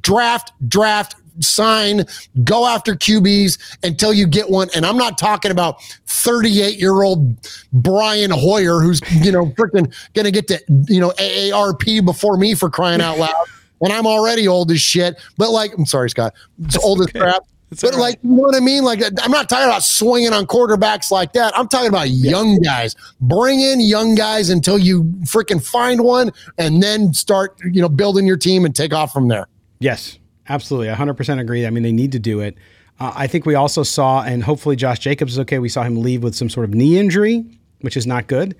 [0.02, 2.04] Draft, draft, sign,
[2.44, 4.68] go after QBs until you get one.
[4.74, 7.36] And I'm not talking about 38 year old
[7.72, 12.54] Brian Hoyer, who's, you know, freaking going to get to, you know, AARP before me
[12.54, 13.34] for crying out loud.
[13.80, 15.20] And I'm already old as shit.
[15.36, 17.42] But like, I'm sorry, Scott, it's old as crap.
[17.80, 18.84] but like, you know what I mean?
[18.84, 21.56] Like, I'm not talking about swinging on quarterbacks like that.
[21.56, 22.94] I'm talking about young guys.
[23.20, 28.26] Bring in young guys until you freaking find one, and then start, you know, building
[28.26, 29.46] your team and take off from there.
[29.80, 30.18] Yes,
[30.48, 30.88] absolutely.
[30.88, 31.66] 100% agree.
[31.66, 32.56] I mean, they need to do it.
[33.00, 35.58] Uh, I think we also saw, and hopefully Josh Jacobs is okay.
[35.58, 37.44] We saw him leave with some sort of knee injury,
[37.80, 38.56] which is not good.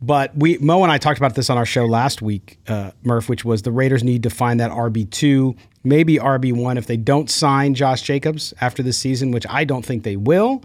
[0.00, 3.28] But we Mo and I talked about this on our show last week, uh, Murf,
[3.28, 6.96] which was the Raiders need to find that RB two, maybe RB one if they
[6.96, 10.62] don't sign Josh Jacobs after this season, which I don't think they will.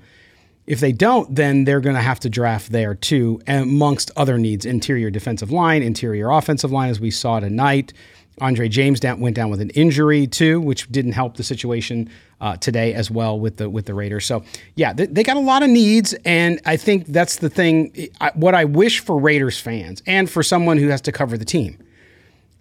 [0.65, 4.65] If they don't, then they're going to have to draft there too, amongst other needs:
[4.65, 7.91] interior defensive line, interior offensive line, as we saw tonight.
[8.39, 12.09] Andre James went down with an injury too, which didn't help the situation
[12.43, 14.25] uh, today as well with the with the Raiders.
[14.25, 14.43] So
[14.75, 18.09] yeah, they, they, got a lot of needs, and I think that's the thing.
[18.19, 21.45] I, what I wish for Raiders fans and for someone who has to cover the
[21.45, 21.79] team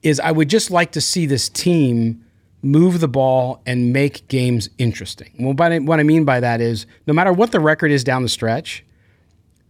[0.05, 2.24] is I would just like to see this team
[2.62, 5.35] move the ball and make games interesting.
[5.41, 8.22] Well, by, what I mean by that is no matter what the record is down
[8.22, 8.85] the stretch,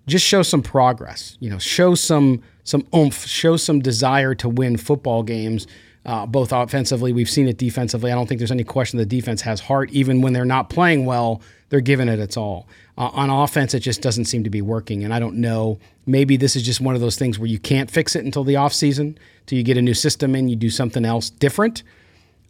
[0.07, 1.39] just show some progress.
[1.41, 5.67] You know, show some some oomph, show some desire to win football games
[6.05, 7.13] uh, both offensively.
[7.13, 8.11] We've seen it defensively.
[8.11, 9.91] I don't think there's any question the defense has heart.
[9.91, 12.67] Even when they're not playing well, they're giving it its all.
[12.99, 15.05] Uh, on offense, it just doesn't seem to be working.
[15.05, 15.79] And I don't know.
[16.05, 18.55] Maybe this is just one of those things where you can't fix it until the
[18.55, 21.85] offseason, till you get a new system in, you do something else different.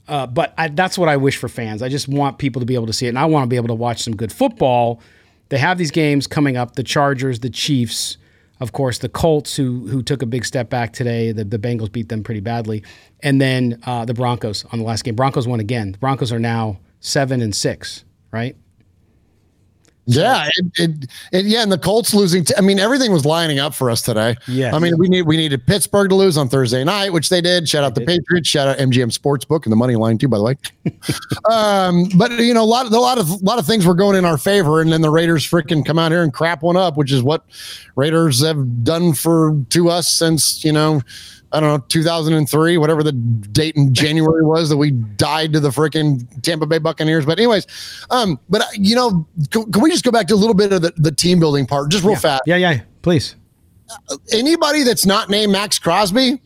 [0.08, 1.82] Uh, but I, that's what I wish for fans.
[1.82, 3.56] I just want people to be able to see it, and I want to be
[3.56, 5.00] able to watch some good football.
[5.50, 8.16] They have these games coming up: the Chargers, the Chiefs,
[8.62, 11.32] of course, the Colts, who who took a big step back today.
[11.32, 12.84] The, the Bengals beat them pretty badly,
[13.20, 15.16] and then uh, the Broncos on the last game.
[15.16, 15.92] Broncos won again.
[15.92, 18.56] The Broncos are now seven and six, right?
[20.06, 22.44] Yeah, it, it, it, yeah, and the Colts losing.
[22.44, 24.34] T- I mean, everything was lining up for us today.
[24.48, 27.40] Yeah, I mean, we need we needed Pittsburgh to lose on Thursday night, which they
[27.40, 27.68] did.
[27.68, 28.48] Shout out the Patriots.
[28.48, 30.56] Shout out MGM Sportsbook and the money line too, by the way.
[31.50, 33.94] um, but you know, a lot of a lot of a lot of things were
[33.94, 36.76] going in our favor, and then the Raiders freaking come out here and crap one
[36.76, 37.44] up, which is what
[37.94, 41.00] Raiders have done for to us since you know
[41.52, 45.68] I don't know, 2003, whatever the date in January was that we died to the
[45.68, 47.26] freaking Tampa Bay Buccaneers.
[47.26, 47.66] But anyways,
[48.10, 50.72] um, but uh, you know, can, can, we just go back to a little bit
[50.72, 52.18] of the, the team building part, just real yeah.
[52.18, 52.42] fast?
[52.46, 53.36] Yeah, yeah, please.
[54.08, 56.40] Uh, anybody that's not named Maxx Crosby,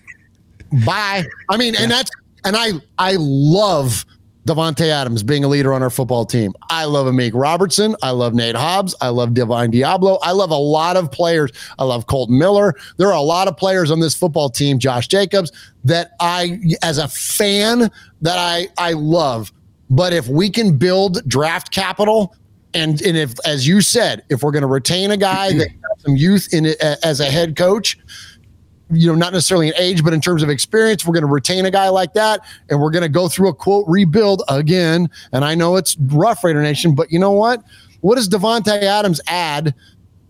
[0.86, 1.24] bye.
[1.50, 1.82] I mean, yeah.
[1.82, 2.10] and that's
[2.44, 4.06] and I I love
[4.46, 6.52] Davante Adams being a leader on our football team.
[6.70, 7.94] I love Amik Robertson.
[8.02, 8.94] I love Nate Hobbs.
[9.00, 10.18] I love Divine Deablo.
[10.22, 11.50] I love a lot of players.
[11.78, 12.74] I love Kolton Miller.
[12.96, 15.52] There are a lot of players on this football team, Josh Jacobs,
[15.84, 17.90] that I, as a fan,
[18.22, 19.52] that I I love.
[19.90, 22.34] But if we can build draft capital,
[22.72, 26.02] and and if, as you said, if we're going to retain a guy that has
[26.02, 27.98] some youth in it as a head coach,
[28.90, 31.64] you know, not necessarily in age, but in terms of experience, we're going to retain
[31.66, 35.08] a guy like that, and we're going to go through a quote rebuild again.
[35.32, 37.62] And I know it's rough, Raider Nation, but you know what?
[38.00, 39.74] What does Davante Adams add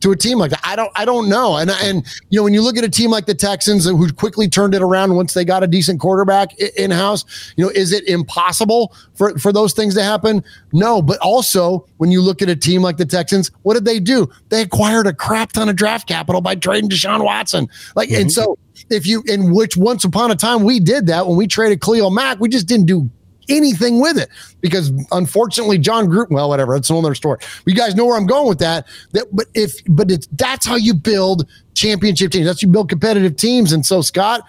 [0.01, 0.61] to a team like that?
[0.65, 1.57] I don't I don't know.
[1.57, 4.49] And and you know when you look at a team like the Texans who quickly
[4.49, 7.25] turned it around once they got a decent quarterback in house,
[7.57, 10.45] you know, is it impossible for for those things to happen?
[10.73, 14.01] No, but also when you look at a team like the Texans, what did they
[14.01, 14.29] do?
[14.49, 17.69] They acquired a crap ton of draft capital by trading Deshaun Watson.
[17.95, 18.23] Like mm-hmm.
[18.23, 21.47] and so if you in which once upon a time we did that when we
[21.47, 23.11] traded Khalil Mack, we just didn't do
[23.51, 24.29] anything with it
[24.61, 27.39] because unfortunately Jon Gruden, well, whatever, it's another story.
[27.41, 28.87] But you guys know where I'm going with that.
[29.13, 32.47] That, but if, but it's that's how you build championship teams.
[32.47, 33.73] That's you build competitive teams.
[33.73, 34.43] And so Scott,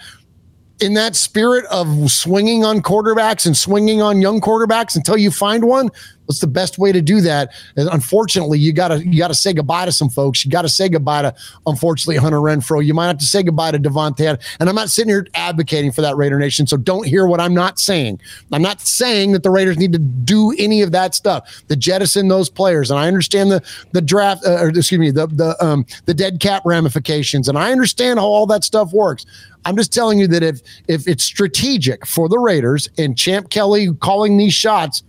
[0.82, 5.66] in that spirit of swinging on quarterbacks and swinging on young quarterbacks until you find
[5.66, 5.90] one,
[6.32, 7.54] What's the best way to do that?
[7.76, 10.46] And unfortunately, you gotta you gotta say goodbye to some folks.
[10.46, 11.36] You gotta say goodbye to
[11.68, 12.86] unfortunately Hunter Renfrow.
[12.86, 14.40] You might have to say goodbye to Davante.
[14.62, 16.68] And I'm not sitting here advocating for that Raider Nation.
[16.68, 18.22] So don't hear what I'm not saying.
[18.54, 21.64] I'm not saying that the Raiders need to do any of that stuff.
[21.68, 23.62] The jettison those players, and I understand the
[23.92, 27.74] the draft, uh, or excuse me, the the um the dead cap ramifications, and I
[27.74, 29.26] understand how all that stuff works.
[29.66, 33.94] I'm just telling you that if if it's strategic for the Raiders and Champ Kelly
[33.96, 35.04] calling these shots,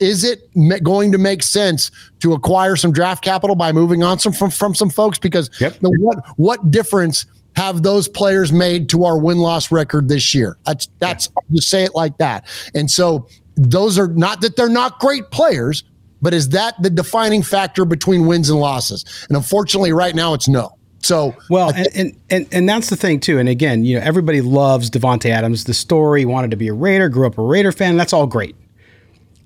[0.00, 0.50] is it
[0.82, 1.90] going to make sense
[2.20, 5.18] to acquire some draft capital by moving on some from, from some folks?
[5.18, 5.78] Because yep.
[5.80, 7.26] the, what what difference
[7.56, 10.58] have those players made to our win loss record this year?
[10.66, 11.56] That's that's yeah.
[11.56, 12.46] just say it like that.
[12.74, 15.84] And so those are not that they're not great players,
[16.20, 19.04] but is that the defining factor between wins and losses?
[19.28, 20.76] And unfortunately, right now, it's no.
[20.98, 23.38] So well, and, and, and and that's the thing too.
[23.38, 25.64] And again, you know, everybody loves Davante Adams.
[25.64, 27.98] The story wanted to be a Raider, grew up a Raider fan.
[27.98, 28.56] That's all great.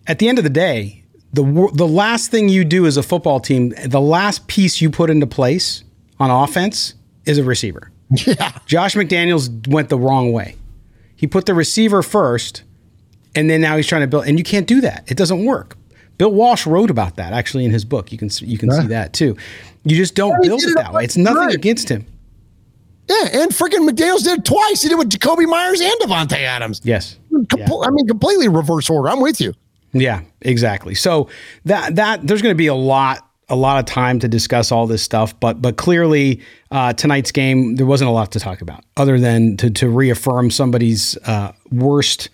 [0.08, 3.40] At the end of the day, the the last thing you do as a football
[3.40, 5.84] team, the last piece you put into place
[6.18, 6.94] on offense
[7.26, 7.92] is a receiver.
[8.10, 8.58] Yeah.
[8.64, 10.56] Josh McDaniels went the wrong way.
[11.14, 12.62] He put the receiver first,
[13.34, 14.26] and then now he's trying to build.
[14.26, 15.04] And you can't do that.
[15.10, 15.76] It doesn't work.
[16.16, 18.10] Bill Walsh wrote about that actually in his book.
[18.10, 18.80] You can you can yeah.
[18.80, 19.36] see that too.
[19.84, 21.04] You just don't yeah, build it that way.
[21.04, 21.54] It's nothing right.
[21.54, 22.06] against him.
[23.08, 24.82] Yeah, and freaking McDaniels did it twice.
[24.82, 26.80] He did it with Jakobi Meyers and Davante Adams.
[26.84, 27.68] Yes, Com- yeah.
[27.82, 29.10] I mean completely reverse order.
[29.10, 29.54] I'm with you.
[29.92, 30.94] Yeah, exactly.
[30.94, 31.28] So
[31.64, 34.86] that that there's going to be a lot a lot of time to discuss all
[34.86, 38.84] this stuff, but but clearly uh, tonight's game there wasn't a lot to talk about
[38.96, 42.28] other than to to reaffirm somebody's uh, worst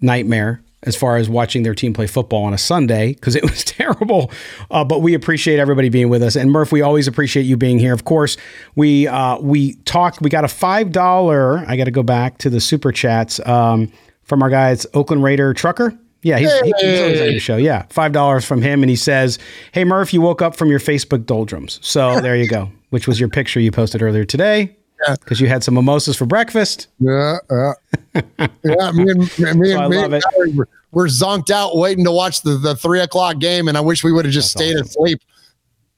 [0.00, 3.64] nightmare as far as watching their team play football on a Sunday because it was
[3.64, 4.30] terrible.
[4.70, 7.80] Uh, but we appreciate everybody being with us, and Murf, we always appreciate you being
[7.80, 7.92] here.
[7.92, 8.36] Of course,
[8.76, 10.20] we uh, we talked.
[10.22, 11.64] We got a five dollar.
[11.66, 13.90] I got to go back to the super chats um,
[14.22, 15.98] from our guys, Oakland Raider Trucker.
[16.28, 16.72] Yeah, he's, hey.
[16.76, 17.56] he's on the show.
[17.56, 19.38] Yeah, five dollars from him, and he says,
[19.72, 22.70] "Hey Murf, you woke up from your Facebook doldrums." So there you go.
[22.90, 24.76] Which was your picture you posted earlier today?
[25.08, 26.88] Because you had some mimosas for breakfast.
[26.98, 27.72] Yeah, yeah,
[28.64, 28.92] yeah.
[28.92, 30.22] Me and me, so and, me and
[30.54, 34.04] we're, we're zonked out waiting to watch the, the three o'clock game, and I wish
[34.04, 34.86] we would have just That's stayed awesome.
[34.86, 35.20] asleep.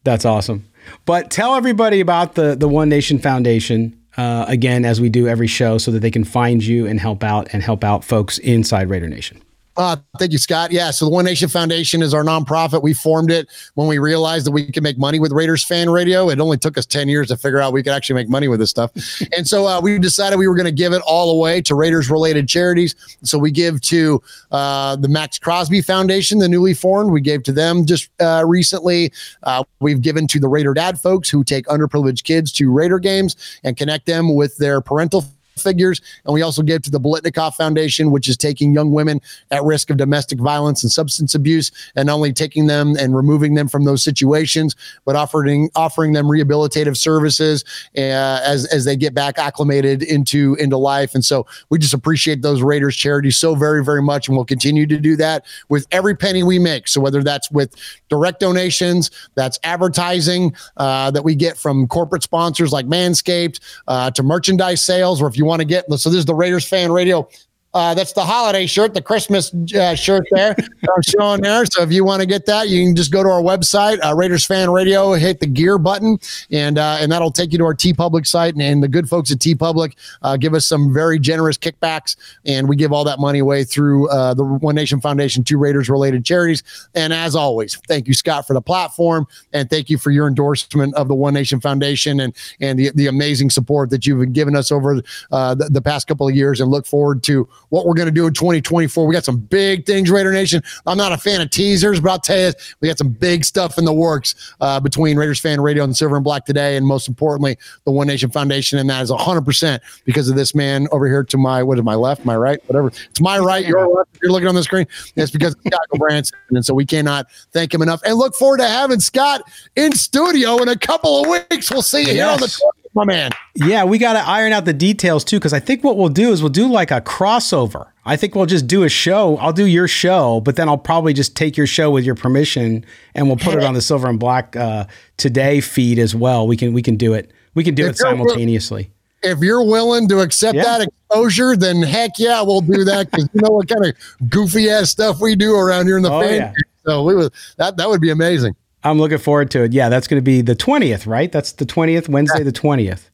[0.04, 0.64] That's awesome.
[1.06, 3.96] But tell everybody about the the One Nation Foundation.
[4.16, 7.24] Uh, again, as we do every show, so that they can find you and help
[7.24, 9.40] out and help out folks inside Raider Nation.
[9.80, 10.70] Uh, thank you, Scott.
[10.72, 12.82] Yeah, so the One Nation Foundation is our nonprofit.
[12.82, 16.28] We formed it when we realized that we could make money with Raiders fan radio.
[16.28, 18.60] It only took us 10 years to figure out we could actually make money with
[18.60, 18.92] this stuff.
[19.34, 22.10] and so uh, we decided we were going to give it all away to Raiders
[22.10, 22.94] related charities.
[23.22, 27.10] So we give to uh, the Maxx Crosby Foundation, the newly formed.
[27.10, 29.14] We gave to them just uh, recently.
[29.44, 33.34] Uh, we've given to the Raider Dad folks who take underprivileged kids to Raider games
[33.64, 35.24] and connect them with their parental
[35.56, 36.00] figures.
[36.24, 39.20] And we also give to the Biletnikoff Foundation, which is taking young women
[39.50, 43.54] at risk of domestic violence and substance abuse, and not only taking them and removing
[43.54, 47.64] them from those situations, but offering offering them rehabilitative services
[47.96, 51.14] uh, as as they get back acclimated into into life.
[51.14, 54.86] And so we just appreciate those Raiders charities so very very much, and we'll continue
[54.86, 56.88] to do that with every penny we make.
[56.88, 57.74] So whether that's with
[58.08, 64.22] direct donations, that's advertising uh, that we get from corporate sponsors like Manscaped, uh, to
[64.22, 65.86] merchandise sales, or if you want to get.
[65.98, 67.26] So this is the Raiders fan radio
[67.72, 71.64] uh, that's the holiday shirt, the Christmas uh, shirt there I'm showing there.
[71.66, 74.14] So if you want to get that, you can just go to our website, uh,
[74.14, 76.18] Raiders Fan Radio, hit the gear button,
[76.50, 78.54] and uh, and that'll take you to our TeePublic site.
[78.54, 82.68] And, and the good folks at TeePublic uh, give us some very generous kickbacks, and
[82.68, 86.24] we give all that money away through uh, the One Nation Foundation to Raiders related
[86.24, 86.62] charities.
[86.94, 90.94] And as always, thank you, Scott, for the platform, and thank you for your endorsement
[90.94, 94.72] of the One Nation Foundation and and the, the amazing support that you've given us
[94.72, 96.60] over uh, the, the past couple of years.
[96.60, 99.06] And look forward to what we're going to do in 2024.
[99.06, 100.62] We got some big things, Raider Nation.
[100.86, 103.78] I'm not a fan of teasers, but I'll tell you, we got some big stuff
[103.78, 107.08] in the works uh, between Raiders Fan Radio and Silver and Black today, and most
[107.08, 108.78] importantly, the One Nation Foundation.
[108.78, 111.94] And that is 100% because of this man over here to my, what is my
[111.94, 112.88] left, my right, whatever.
[112.88, 114.10] It's my right, your left.
[114.22, 114.86] You're looking on the screen.
[115.16, 116.38] It's because of Scott Branson.
[116.50, 119.42] And so we cannot thank him enough and look forward to having Scott
[119.76, 121.70] in studio in a couple of weeks.
[121.70, 122.14] We'll see you yes.
[122.14, 123.30] here on the my man.
[123.54, 126.32] Yeah, we got to iron out the details too, because I think what we'll do
[126.32, 127.88] is we'll do like a crossover.
[128.04, 129.36] I think we'll just do a show.
[129.36, 132.84] I'll do your show, but then I'll probably just take your show with your permission,
[133.14, 134.86] and we'll put it on the Silver and Black uh,
[135.16, 136.46] Today feed as well.
[136.46, 137.30] We can we can do it.
[137.54, 138.90] We can do if it simultaneously.
[139.22, 140.62] If you're willing to accept yeah.
[140.62, 143.94] that exposure, then heck yeah, we'll do that because you know what kind of
[144.30, 146.34] goofy ass stuff we do around here in the oh, fan.
[146.36, 146.52] Yeah.
[146.86, 148.56] So we would that that would be amazing.
[148.82, 149.72] I'm looking forward to it.
[149.72, 151.30] Yeah, that's going to be the 20th, right?
[151.30, 152.44] That's the 20th, Wednesday, yeah.
[152.44, 153.10] the 20th.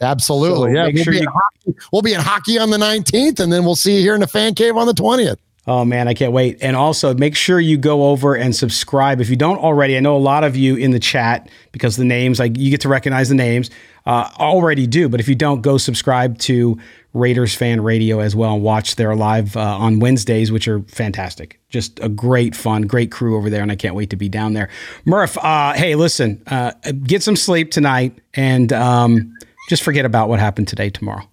[0.00, 0.72] Absolutely.
[0.72, 0.90] So yeah.
[0.92, 3.76] We'll, sure be you- hockey, we'll be in hockey on the 19th, and then we'll
[3.76, 5.38] see you here in the fan cave on the 20th.
[5.66, 6.56] Oh man, I can't wait.
[6.62, 9.98] And also make sure you go over and subscribe if you don't already.
[9.98, 12.80] I know a lot of you in the chat because the names, like you get
[12.80, 13.68] to recognize the names,
[14.06, 15.10] uh, already do.
[15.10, 16.78] But if you don't, go subscribe to
[17.14, 21.60] Raiders Fan Radio as well and watch their live uh, on Wednesdays, which are fantastic.
[21.68, 24.52] Just a great fun, great crew over there, and I can't wait to be down
[24.52, 24.68] there.
[25.06, 26.72] Murf, uh, hey, listen, uh,
[27.04, 29.34] get some sleep tonight and um,
[29.68, 31.28] just forget about what happened today, tomorrow.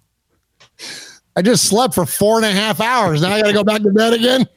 [1.36, 3.20] I just slept for four and a half hours.
[3.20, 4.46] Now I got to go back to bed again.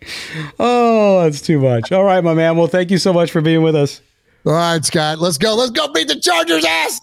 [0.61, 1.91] Oh, that's too much.
[1.91, 2.57] All right, my man.
[2.57, 4.01] Well, thank you so much for being with us.
[4.45, 5.20] All right, Scott.
[5.20, 5.55] Let's go.
[5.55, 7.01] Let's go beat the Chargers' ass.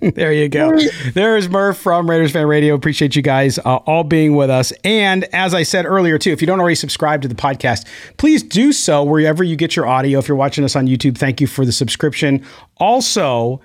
[0.00, 0.78] There you go.
[1.14, 2.74] There's Murf from Raiders Fan Radio.
[2.74, 4.72] Appreciate you guys uh, all being with us.
[4.84, 8.42] And as I said earlier, too, if you don't already subscribe to the podcast, please
[8.42, 10.18] do so wherever you get your audio.
[10.18, 12.44] If you're watching us on YouTube, thank you for the subscription.
[12.78, 13.60] Also,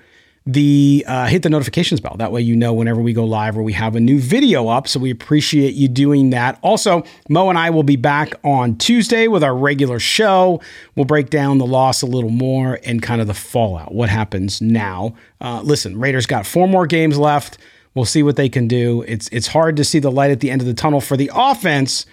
[0.47, 2.15] the uh, hit the notifications bell.
[2.17, 4.87] That way, you know whenever we go live or we have a new video up.
[4.87, 6.59] So we appreciate you doing that.
[6.61, 10.61] Also, Mo and I will be back on Tuesday with our regular show.
[10.95, 13.93] We'll break down the loss a little more and kind of the fallout.
[13.93, 15.15] What happens now?
[15.41, 17.57] Uh, listen, Raiders got four more games left.
[17.95, 19.03] We'll see what they can do.
[19.07, 21.31] It's it's hard to see the light at the end of the tunnel for the
[21.33, 22.05] offense,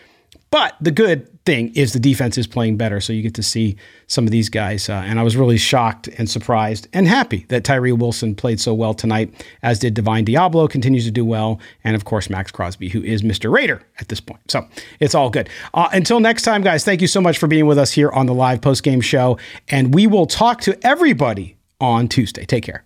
[0.51, 3.01] but the good thing is the defense is playing better.
[3.01, 3.77] So you get to see
[4.07, 4.89] some of these guys.
[4.89, 8.75] Uh, and I was really shocked and surprised and happy that Tyree Wilson played so
[8.75, 9.33] well tonight,
[9.63, 11.61] as did Divine Deablo, continues to do well.
[11.85, 13.51] And of course, Maxx Crosby, who is Mr.
[13.51, 14.51] Raider at this point.
[14.51, 14.67] So
[15.01, 15.49] it's all good.
[15.75, 18.27] Uh, until next time, guys, thank you so much for being with us here on
[18.27, 19.39] the live post game show.
[19.69, 22.45] And we will talk to everybody on Tuesday.
[22.45, 22.85] Take care.